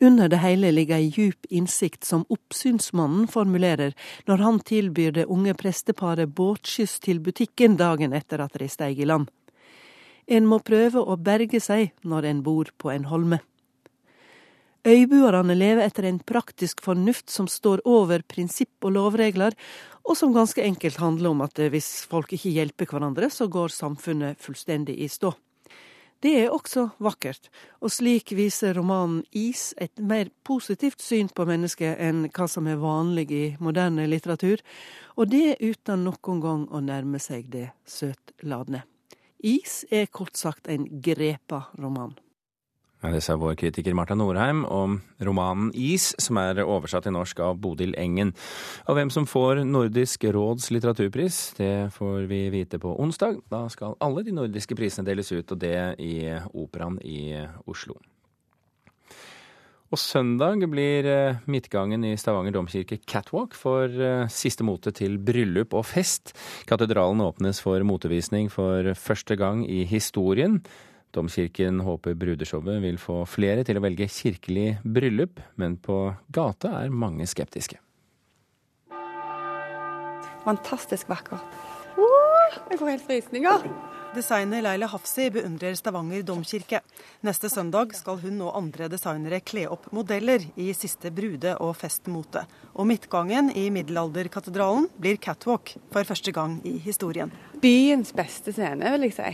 Under 0.00 0.28
det 0.28 0.38
hele 0.38 0.70
ligger 0.72 0.96
ei 0.96 1.10
djup 1.10 1.48
innsikt 1.50 2.06
som 2.06 2.24
oppsynsmannen 2.32 3.26
formulerer 3.28 3.96
når 4.28 4.44
han 4.44 4.60
tilbyr 4.70 5.16
det 5.16 5.26
unge 5.26 5.54
presteparet 5.58 6.34
båtskyss 6.38 6.98
til 7.04 7.20
butikken 7.24 7.76
dagen 7.80 8.14
etter 8.16 8.44
at 8.44 8.56
de 8.60 8.68
steg 8.70 9.00
i 9.00 9.08
land. 9.08 9.28
En 10.28 10.44
må 10.48 10.60
prøve 10.60 11.00
å 11.00 11.16
berge 11.16 11.60
seg 11.64 11.94
når 12.04 12.28
en 12.28 12.42
bor 12.44 12.68
på 12.76 12.92
en 12.92 13.08
holme. 13.08 13.40
Øybuerne 14.88 15.56
lever 15.56 15.82
etter 15.84 16.06
en 16.08 16.20
praktisk 16.22 16.80
fornuft 16.84 17.32
som 17.32 17.48
står 17.50 17.82
over 17.88 18.22
prinsipp 18.22 18.84
og 18.86 18.94
lovregler, 18.94 19.56
og 20.06 20.16
som 20.16 20.32
ganske 20.32 20.62
enkelt 20.64 21.00
handler 21.02 21.34
om 21.34 21.42
at 21.44 21.58
hvis 21.72 22.06
folk 22.08 22.32
ikke 22.32 22.54
hjelper 22.54 22.88
hverandre, 22.88 23.28
så 23.28 23.48
går 23.52 23.74
samfunnet 23.74 24.40
fullstendig 24.40 24.96
i 25.02 25.08
stå. 25.12 25.34
Det 26.22 26.32
er 26.34 26.50
også 26.50 26.88
vakkert, 26.98 27.46
og 27.78 27.92
slik 27.94 28.32
viser 28.34 28.74
romanen 28.74 29.20
Is 29.30 29.70
et 29.78 30.00
mer 30.02 30.32
positivt 30.42 31.02
syn 31.04 31.28
på 31.30 31.46
mennesket 31.46 32.00
enn 32.02 32.24
hva 32.34 32.48
som 32.50 32.66
er 32.66 32.80
vanlig 32.82 33.28
i 33.30 33.44
moderne 33.62 34.08
litteratur, 34.10 34.64
og 35.14 35.30
det 35.30 35.60
uten 35.62 36.08
noen 36.08 36.42
gang 36.42 36.68
å 36.74 36.82
nærme 36.82 37.22
seg 37.22 37.46
det 37.52 37.68
søtladne. 37.86 38.82
Is 39.38 39.84
er 39.90 40.08
kort 40.10 40.36
sagt 40.36 40.66
en 40.66 40.88
grepa 41.00 41.68
roman. 41.78 42.16
Ja, 42.98 43.12
det 43.14 43.20
sa 43.22 43.36
vår 43.38 43.54
kritiker 43.54 43.94
Marta 43.94 44.16
Norheim 44.18 44.64
om 44.66 44.96
romanen 45.22 45.68
Is, 45.78 46.10
som 46.18 46.40
er 46.42 46.58
oversatt 46.64 47.06
til 47.06 47.14
norsk 47.14 47.38
av 47.46 47.60
Bodil 47.62 47.94
Engen. 47.94 48.32
Og 48.90 48.98
hvem 48.98 49.12
som 49.14 49.28
får 49.30 49.62
Nordisk 49.62 50.26
råds 50.34 50.72
litteraturpris, 50.74 51.38
det 51.60 51.92
får 51.94 52.26
vi 52.26 52.40
vite 52.50 52.82
på 52.82 52.96
onsdag. 52.98 53.38
Da 53.46 53.68
skal 53.70 53.94
alle 54.02 54.26
de 54.26 54.34
nordiske 54.34 54.74
prisene 54.74 55.06
deles 55.06 55.30
ut, 55.30 55.46
og 55.46 55.62
det 55.62 55.78
i 56.02 56.26
Operaen 56.50 56.98
i 57.06 57.38
Oslo. 57.70 58.00
Og 59.88 59.96
søndag 59.96 60.60
blir 60.68 61.06
eh, 61.08 61.38
midtgangen 61.48 62.02
i 62.04 62.12
Stavanger 62.20 62.52
domkirke 62.52 62.98
catwalk 63.08 63.54
for 63.56 63.88
eh, 63.88 64.26
siste 64.28 64.66
mote 64.66 64.92
til 64.92 65.16
bryllup 65.16 65.72
og 65.78 65.86
fest. 65.88 66.34
Katedralen 66.68 67.22
åpnes 67.24 67.62
for 67.64 67.80
motevisning 67.88 68.50
for 68.52 68.92
første 69.00 69.38
gang 69.40 69.64
i 69.64 69.86
historien. 69.88 70.60
Domkirken 71.16 71.80
håper 71.86 72.18
brudeshowet 72.20 72.82
vil 72.84 73.00
få 73.00 73.22
flere 73.24 73.64
til 73.64 73.80
å 73.80 73.84
velge 73.86 74.10
kirkelig 74.12 74.74
bryllup, 74.84 75.40
men 75.56 75.78
på 75.80 76.02
gata 76.36 76.74
er 76.82 76.92
mange 76.92 77.24
skeptiske. 77.24 77.80
Fantastisk 80.44 81.08
vakkert. 81.08 81.40
Uh, 81.96 82.60
jeg 82.68 82.76
får 82.76 82.92
helt 82.92 83.08
frysninger. 83.08 83.64
Designer 84.14 84.62
Leila 84.62 84.86
Hafsi 84.88 85.28
beundrer 85.30 85.74
Stavanger 85.76 86.22
domkirke. 86.24 86.80
Neste 87.20 87.50
søndag 87.52 87.92
skal 87.96 88.16
hun 88.22 88.40
og 88.46 88.54
andre 88.56 88.88
designere 88.88 89.42
kle 89.44 89.66
opp 89.68 89.90
modeller 89.92 90.46
i 90.56 90.70
siste 90.72 91.12
brude- 91.12 91.56
og 91.60 91.74
festmote. 91.76 92.46
Og 92.72 92.88
midtgangen 92.88 93.50
i 93.52 93.68
middelalderkatedralen 93.74 94.88
blir 94.96 95.20
catwalk 95.20 95.74
for 95.92 96.08
første 96.08 96.32
gang 96.32 96.56
i 96.64 96.78
historien. 96.80 97.32
Byens 97.60 98.14
beste 98.16 98.56
scene, 98.56 98.94
vil 98.96 99.08
jeg 99.10 99.16
si. 99.18 99.30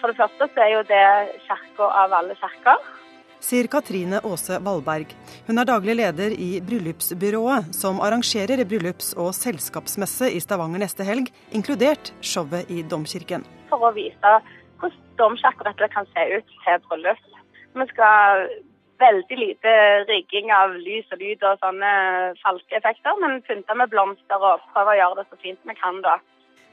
For 0.00 0.14
det 0.14 0.16
første 0.16 0.46
så 0.54 0.62
er 0.62 0.72
jo 0.76 0.86
det 0.86 1.04
kirka 1.48 1.90
av 2.04 2.14
alle 2.22 2.38
kirker 2.38 2.89
sier 3.50 3.66
Katrine 3.70 4.20
Aase 4.22 4.60
Valberg. 4.62 5.12
Hun 5.48 5.58
er 5.58 5.68
daglig 5.68 5.96
leder 5.98 6.34
i 6.34 6.50
bryllupsbyrået, 6.62 7.74
som 7.74 8.00
arrangerer 8.04 8.62
bryllups- 8.68 9.12
og 9.18 9.32
selskapsmesse 9.34 10.30
i 10.30 10.40
Stavanger 10.42 10.84
neste 10.84 11.06
helg, 11.06 11.32
inkludert 11.56 12.12
showet 12.22 12.70
i 12.70 12.84
Domkirken. 12.86 13.46
For 13.72 13.90
å 13.90 13.92
vise 13.96 14.34
hvordan 14.80 15.06
domkirka 15.20 15.66
rett 15.66 15.86
kan 15.92 16.06
se 16.14 16.26
ut 16.36 16.52
til 16.64 16.82
bryllup. 16.86 17.24
Vi 17.76 17.86
skal 17.92 18.46
veldig 19.00 19.36
lite 19.38 19.72
rigging 20.08 20.50
av 20.54 20.74
lys 20.76 21.08
og 21.12 21.20
lyd 21.22 21.44
og 21.48 21.60
sånne 21.62 21.92
falske 22.42 22.78
effekter, 22.78 23.16
men 23.22 23.40
pynte 23.46 23.76
med 23.76 23.90
blomster 23.92 24.46
og 24.50 24.64
prøve 24.74 24.94
å 24.94 25.00
gjøre 25.00 25.20
det 25.20 25.26
så 25.30 25.40
fint 25.44 25.68
vi 25.68 25.76
kan 25.78 26.02
da. 26.04 26.18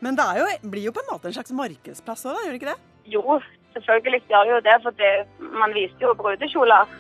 Men 0.04 0.18
det 0.18 0.28
jo, 0.38 0.48
blir 0.70 0.90
jo 0.90 0.94
på 0.94 1.02
en 1.02 1.12
måte 1.13 1.30
en 1.30 1.38
slags 1.38 1.54
markedsplass 1.58 2.28
òg, 2.30 2.42
gjør 2.44 2.54
det 2.54 2.60
ikke 2.62 2.74
det? 2.74 2.80
Jo, 3.08 3.40
selvfølgelig 3.73 4.21
gjør 4.30 4.43
det 4.45 4.53
jo 4.56 4.62
det, 4.69 4.77
for 4.84 4.97
det, 5.01 5.13
man 5.62 5.75
viste 5.75 6.06
jo 6.06 6.13
brudekjoler. 6.21 6.95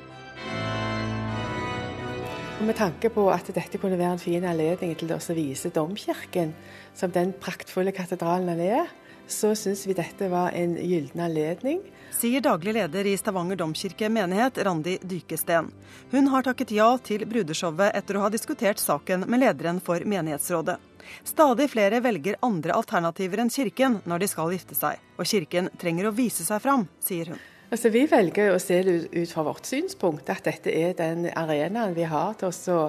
Og 2.57 2.63
Med 2.65 2.75
tanke 2.75 3.09
på 3.13 3.27
at 3.29 3.49
dette 3.53 3.77
kunne 3.77 3.99
være 3.99 4.15
en 4.17 4.23
fin 4.23 4.45
anledning 4.49 4.95
til 4.97 5.11
å 5.13 5.19
vise 5.37 5.69
domkirken 5.69 6.55
som 6.97 7.13
den 7.13 7.35
praktfulle 7.37 7.93
katedralen 7.93 8.49
den 8.49 8.63
er, 8.65 8.89
så 9.27 9.51
syns 9.59 9.83
vi 9.85 9.93
dette 9.93 10.29
var 10.31 10.55
en 10.57 10.73
gyllen 10.79 11.21
anledning. 11.21 11.83
Sier 12.15 12.41
daglig 12.41 12.73
leder 12.77 13.05
i 13.05 13.17
Stavanger 13.19 13.59
domkirke 13.59 14.09
menighet, 14.09 14.57
Randi 14.65 14.97
Dykesten. 15.03 15.69
Hun 16.09 16.31
har 16.31 16.47
takket 16.47 16.71
ja 16.73 16.87
til 17.03 17.27
brudeshowet 17.29 17.93
etter 17.99 18.17
å 18.17 18.25
ha 18.25 18.33
diskutert 18.33 18.81
saken 18.81 19.27
med 19.27 19.43
lederen 19.43 19.83
for 19.83 20.01
menighetsrådet. 20.01 20.79
Stadig 21.27 21.69
flere 21.73 22.01
velger 22.03 22.39
andre 22.45 22.75
alternativer 22.77 23.43
enn 23.43 23.53
kirken 23.53 23.99
når 24.05 24.23
de 24.23 24.31
skal 24.31 24.53
gifte 24.55 24.77
seg. 24.77 25.01
Og 25.17 25.27
kirken 25.29 25.71
trenger 25.79 26.09
å 26.09 26.15
vise 26.15 26.45
seg 26.47 26.63
fram, 26.63 26.87
sier 27.03 27.33
hun. 27.33 27.41
Altså, 27.67 27.91
vi 27.91 28.05
velger 28.07 28.53
å 28.53 28.61
se 28.63 28.79
det 28.85 28.95
ut 29.11 29.31
fra 29.33 29.43
vårt 29.43 29.67
synspunkt, 29.67 30.29
at 30.31 30.45
dette 30.47 30.71
er 30.71 30.93
den 30.95 31.27
arenaen 31.35 31.97
vi 31.97 32.07
har 32.07 32.37
til 32.39 32.53
å 32.71 32.79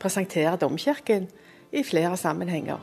presentere 0.00 0.56
domkirken 0.60 1.28
i 1.72 1.84
flere 1.84 2.16
sammenhenger. 2.16 2.80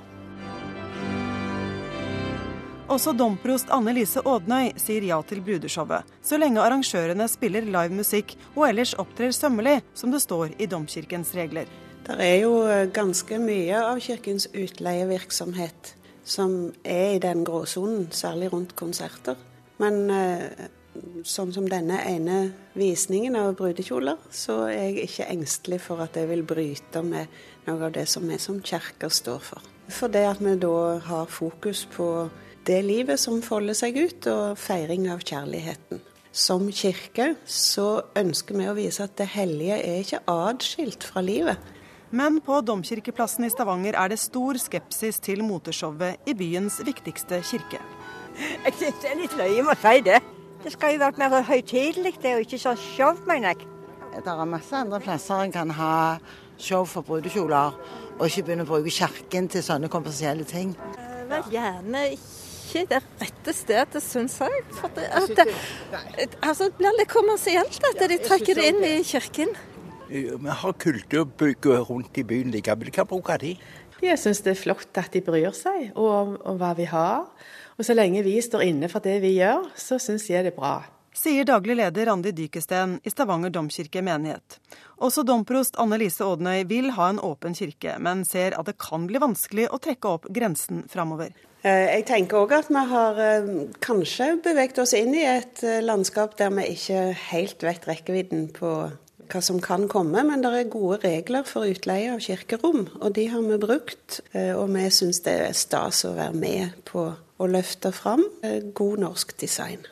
Også 2.90 3.14
domprost 3.14 3.70
Anne 3.74 3.94
Lise 3.94 4.22
Ådnøy 4.26 4.72
sier 4.82 5.04
ja 5.06 5.20
til 5.30 5.44
brudeshowet, 5.46 6.08
så 6.26 6.40
lenge 6.42 6.62
arrangørene 6.64 7.28
spiller 7.30 7.68
live 7.70 7.94
musikk 7.94 8.34
og 8.56 8.64
ellers 8.72 8.96
opptrer 8.98 9.34
sømmelig, 9.36 9.76
som 9.94 10.10
det 10.10 10.24
står 10.24 10.56
i 10.58 10.70
domkirkens 10.70 11.36
regler. 11.38 11.70
Det 12.10 12.26
er 12.26 12.40
jo 12.42 12.54
eh, 12.66 12.88
ganske 12.90 13.38
mye 13.38 13.78
av 13.86 14.00
kirkens 14.02 14.48
utleievirksomhet 14.50 15.94
som 16.26 16.72
er 16.82 17.16
i 17.16 17.22
den 17.22 17.44
gråsonen, 17.46 18.08
særlig 18.12 18.50
rundt 18.54 18.76
konserter. 18.78 19.38
Men 19.82 20.10
eh, 20.10 20.66
sånn 21.28 21.54
som 21.54 21.70
denne 21.70 22.00
ene 22.10 22.40
visningen 22.78 23.38
av 23.38 23.54
brudekjoler, 23.60 24.18
så 24.34 24.64
er 24.72 24.90
jeg 24.90 25.08
ikke 25.08 25.30
engstelig 25.36 25.82
for 25.86 26.02
at 26.04 26.18
det 26.18 26.26
vil 26.32 26.44
bryte 26.48 27.04
med 27.06 27.30
noe 27.68 27.88
av 27.88 27.94
det 27.96 28.08
som 28.10 28.26
vi 28.28 28.42
som 28.42 28.60
kirke 28.66 29.12
står 29.14 29.42
for. 29.52 29.72
For 29.90 30.10
det 30.10 30.26
at 30.32 30.42
vi 30.42 30.58
da 30.62 31.00
har 31.06 31.30
fokus 31.30 31.86
på 31.94 32.30
det 32.66 32.84
livet 32.86 33.22
som 33.22 33.42
folder 33.46 33.78
seg 33.78 33.98
ut, 33.98 34.30
og 34.30 34.58
feiring 34.58 35.10
av 35.14 35.22
kjærligheten. 35.22 36.02
Som 36.30 36.70
kirke 36.74 37.36
så 37.50 38.04
ønsker 38.18 38.58
vi 38.58 38.70
å 38.70 38.78
vise 38.78 39.06
at 39.06 39.18
det 39.18 39.32
hellige 39.34 39.78
er 39.82 40.02
ikke 40.04 40.26
atskilt 40.30 41.06
fra 41.06 41.24
livet. 41.26 41.58
Men 42.12 42.40
på 42.42 42.58
Domkirkeplassen 42.66 43.46
i 43.46 43.52
Stavanger 43.54 43.94
er 43.94 44.10
det 44.10 44.18
stor 44.18 44.58
skepsis 44.58 45.20
til 45.22 45.44
moteshowet 45.46 46.26
i 46.26 46.34
byens 46.34 46.80
viktigste 46.86 47.38
kirke. 47.46 47.82
Jeg 48.40 48.74
syns 48.80 49.02
det 49.04 49.12
er 49.12 49.20
litt 49.20 49.36
løye 49.38 49.66
å 49.66 49.76
si 49.78 50.02
det. 50.08 50.20
Det 50.64 50.74
skal 50.74 50.96
jo 50.96 51.04
være 51.04 51.22
mer 51.22 51.46
høytidelig, 51.46 52.16
det 52.24 52.34
jo 52.34 52.42
ikke 52.48 52.60
sånn 52.60 52.82
show, 52.82 53.20
mener 53.30 53.54
jeg. 53.54 53.68
Det 54.16 54.26
er 54.26 54.50
masse 54.50 54.76
andre 54.76 55.00
plasser 55.04 55.46
en 55.46 55.54
kan 55.54 55.70
ha 55.78 55.94
show 56.60 56.84
for 56.90 57.06
brudekjoler, 57.06 57.78
og 58.18 58.26
ikke 58.26 58.48
begynne 58.48 58.66
å 58.66 58.72
bruke 58.74 58.92
kirken 58.92 59.48
til 59.52 59.64
sånne 59.64 59.92
kommersielle 59.92 60.48
ting. 60.50 60.74
Vel, 61.30 61.46
gjerne 61.54 62.08
ikke 62.16 62.88
det 62.90 63.04
rette 63.22 63.54
stedet, 63.56 64.02
syns 64.04 64.40
jeg. 64.42 64.64
For 64.82 64.92
det, 64.98 65.06
at 65.14 65.32
det, 65.38 65.48
altså, 66.42 66.68
det 66.68 66.80
blir 66.82 66.98
litt 66.98 67.14
kommersielt 67.14 67.86
at 67.94 68.02
de 68.10 68.20
trekker 68.26 68.60
det 68.60 68.72
inn 68.74 68.82
i 68.84 68.96
kirken. 69.08 69.54
Vi 70.10 70.58
har 70.62 70.74
kulturbygg 70.82 71.70
rundt 71.90 72.18
i 72.18 72.26
byen 72.26 72.50
likevel. 72.54 72.90
Hva 72.96 73.06
bruker 73.06 73.42
de. 73.42 73.56
Jeg 74.02 74.20
syns 74.20 74.40
det 74.46 74.56
er 74.56 74.62
flott 74.62 74.98
at 74.98 75.12
de 75.14 75.22
bryr 75.22 75.52
seg 75.56 75.92
om, 76.00 76.38
om 76.48 76.60
hva 76.60 76.72
vi 76.78 76.88
har. 76.90 77.28
Og 77.78 77.86
så 77.86 77.96
lenge 77.96 78.24
vi 78.26 78.38
står 78.42 78.66
inne 78.72 78.90
for 78.92 79.04
det 79.04 79.20
vi 79.24 79.36
gjør, 79.38 79.70
så 79.78 80.00
syns 80.02 80.30
jeg 80.32 80.48
det 80.48 80.54
er 80.54 80.58
bra. 80.58 80.78
Sier 81.20 81.44
daglig 81.44 81.76
leder 81.76 82.08
Randi 82.08 82.32
Dykesten 82.36 83.00
i 83.04 83.12
Stavanger 83.12 83.52
domkirke 83.52 84.02
menighet. 84.06 84.60
Også 85.04 85.26
domprost 85.28 85.76
Anne 85.82 85.98
Lise 86.00 86.24
Ådnøy 86.24 86.64
vil 86.70 86.94
ha 86.96 87.10
en 87.12 87.20
åpen 87.24 87.58
kirke, 87.58 87.98
men 88.00 88.24
ser 88.28 88.56
at 88.56 88.70
det 88.70 88.78
kan 88.80 89.08
bli 89.10 89.20
vanskelig 89.20 89.68
å 89.68 89.82
trekke 89.84 90.14
opp 90.16 90.30
grensen 90.32 90.86
framover. 90.92 91.34
Eh, 91.66 91.90
jeg 91.98 92.06
tenker 92.08 92.40
òg 92.40 92.54
at 92.56 92.70
vi 92.72 92.84
har 92.94 93.20
eh, 93.20 93.50
kanskje 93.84 94.30
beveget 94.46 94.80
oss 94.80 94.96
inn 94.96 95.12
i 95.18 95.26
et 95.28 95.60
eh, 95.68 95.82
landskap 95.84 96.38
der 96.40 96.54
vi 96.56 96.70
ikke 96.78 97.10
helt 97.34 97.68
vet 97.68 97.88
rekkevidden 97.90 98.48
på 98.56 98.72
hva 99.30 99.42
som 99.44 99.60
kan 99.62 99.88
komme, 99.92 100.24
men 100.26 100.42
det 100.44 100.52
er 100.56 100.72
gode 100.72 101.00
regler 101.04 101.46
for 101.48 101.70
utleie 101.70 102.12
av 102.16 102.24
kirkerom, 102.24 102.88
og 103.00 103.14
de 103.16 103.28
har 103.32 103.46
vi 103.46 103.60
brukt. 103.62 104.20
Eh, 104.34 104.52
og 104.58 104.72
vi 104.74 104.88
syns 104.94 105.22
det 105.26 105.36
er 105.46 105.56
stas 105.58 106.04
å 106.08 106.16
være 106.18 106.36
med 106.38 106.82
på 106.90 107.06
å 107.14 107.48
løfte 107.50 107.94
fram 107.96 108.26
eh, 108.44 108.60
god 108.76 109.06
norsk 109.06 109.36
design. 109.40 109.86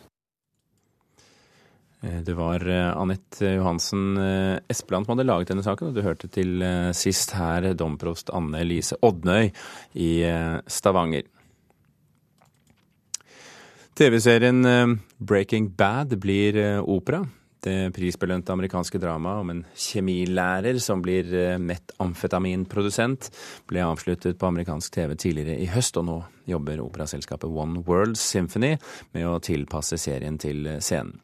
Eh, 2.02 2.20
det 2.26 2.36
var 2.38 2.66
Anette 2.68 3.54
Johansen 3.58 4.20
Espeland 4.70 5.08
som 5.08 5.16
hadde 5.16 5.30
laget 5.30 5.54
denne 5.54 5.66
saken, 5.66 5.92
og 5.92 5.98
du 5.98 6.06
hørte 6.06 6.30
til 6.34 6.62
sist 6.98 7.36
her 7.38 7.72
domprost 7.78 8.34
Anne 8.34 8.66
Elise 8.66 8.98
Odnøy 9.06 9.52
i 9.94 10.12
Stavanger. 10.66 11.30
TV-serien 13.98 14.62
Breaking 15.18 15.72
Bad 15.74 16.20
blir 16.22 16.60
opera. 16.86 17.24
Det 17.68 17.92
prisbelønte 17.96 18.54
amerikanske 18.54 19.00
dramaet 19.02 19.44
om 19.44 19.50
en 19.52 19.64
kjemilærer 19.76 20.80
som 20.84 21.02
blir 21.04 21.28
eh, 21.36 21.60
metamfetaminprodusent, 21.60 23.30
ble 23.68 23.84
avsluttet 23.84 24.40
på 24.40 24.48
amerikansk 24.48 24.94
TV 24.96 25.16
tidligere 25.20 25.60
i 25.60 25.68
høst, 25.74 26.00
og 26.00 26.08
nå 26.08 26.18
jobber 26.48 26.84
operaselskapet 26.86 27.52
One 27.52 27.84
World 27.88 28.16
Symphony 28.22 28.78
med 29.18 29.28
å 29.28 29.40
tilpasse 29.44 30.00
serien 30.00 30.40
til 30.40 30.68
eh, 30.70 30.84
scenen. 30.84 31.20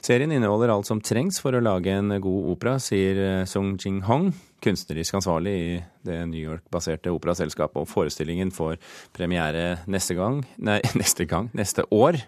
Serien 0.00 0.32
inneholder 0.32 0.70
alt 0.72 0.86
som 0.88 1.00
trengs 1.04 1.40
for 1.42 1.56
å 1.56 1.64
lage 1.64 1.90
en 1.90 2.14
god 2.22 2.50
opera, 2.54 2.78
sier 2.82 3.18
eh, 3.18 3.46
Sung 3.50 3.74
Jing 3.82 4.02
Hong, 4.06 4.30
kunstnerisk 4.62 5.18
ansvarlig 5.18 5.54
i 5.58 5.82
det 6.06 6.20
New 6.30 6.40
York-baserte 6.40 7.10
operaselskapet. 7.14 7.82
Og 7.82 7.90
forestillingen 7.90 8.50
får 8.54 8.78
premiere 9.16 9.80
neste 9.90 10.14
gang, 10.18 10.44
nei, 10.62 10.78
neste 11.00 11.26
gang, 11.26 11.50
neste 11.58 11.82
år, 11.90 12.20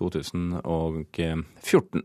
2014. 0.00 2.04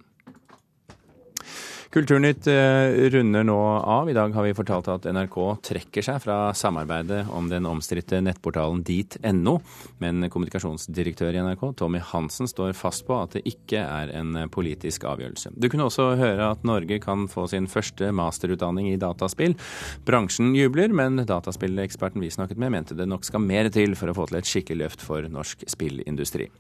Kulturnytt 1.90 2.48
eh, 2.48 3.10
runder 3.10 3.44
nå 3.44 3.58
av. 3.68 4.10
I 4.10 4.14
dag 4.14 4.34
har 4.34 4.44
vi 4.46 4.54
fortalt 4.54 4.88
at 4.94 5.08
NRK 5.10 5.38
trekker 5.66 6.06
seg 6.06 6.20
fra 6.22 6.52
samarbeidet 6.54 7.24
om 7.34 7.48
den 7.50 7.66
omstridte 7.66 8.20
nettportalen 8.22 8.84
dit.no, 8.86 9.56
men 9.98 10.28
kommunikasjonsdirektør 10.30 11.34
i 11.34 11.42
NRK, 11.48 11.66
Tommy 11.82 12.04
Hansen, 12.12 12.46
står 12.52 12.78
fast 12.78 13.08
på 13.10 13.18
at 13.18 13.40
det 13.40 13.44
ikke 13.50 13.82
er 13.82 14.14
en 14.22 14.38
politisk 14.54 15.10
avgjørelse. 15.10 15.56
Du 15.58 15.66
kunne 15.66 15.90
også 15.90 16.12
høre 16.22 16.52
at 16.54 16.62
Norge 16.68 17.02
kan 17.02 17.26
få 17.32 17.48
sin 17.50 17.66
første 17.66 18.14
masterutdanning 18.14 18.92
i 18.94 19.02
dataspill. 19.02 19.58
Bransjen 20.06 20.54
jubler, 20.54 20.94
men 20.94 21.24
dataspilleksperten 21.26 22.22
vi 22.22 22.30
snakket 22.38 22.62
med, 22.62 22.76
mente 22.78 23.02
det 23.02 23.10
nok 23.10 23.26
skal 23.26 23.42
mer 23.42 23.74
til 23.74 23.98
for 23.98 24.14
å 24.14 24.20
få 24.22 24.30
til 24.30 24.44
et 24.44 24.54
skikkelig 24.54 24.84
løft 24.86 25.10
for 25.10 25.26
norsk 25.26 25.66
spillindustri. 25.66 26.52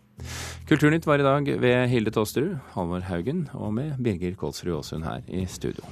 Kulturnytt 0.69 1.07
var 1.07 1.21
i 1.21 1.25
dag 1.25 1.47
ved 1.61 1.87
Hilde 1.89 2.11
Tåsterud, 2.13 2.57
Halvor 2.75 3.05
Haugen 3.09 3.47
og 3.53 3.73
med 3.73 3.97
Birger 4.03 4.35
Kolsrud 4.37 4.75
Aasund 4.77 5.03
her 5.03 5.21
i 5.27 5.45
studio. 5.49 5.85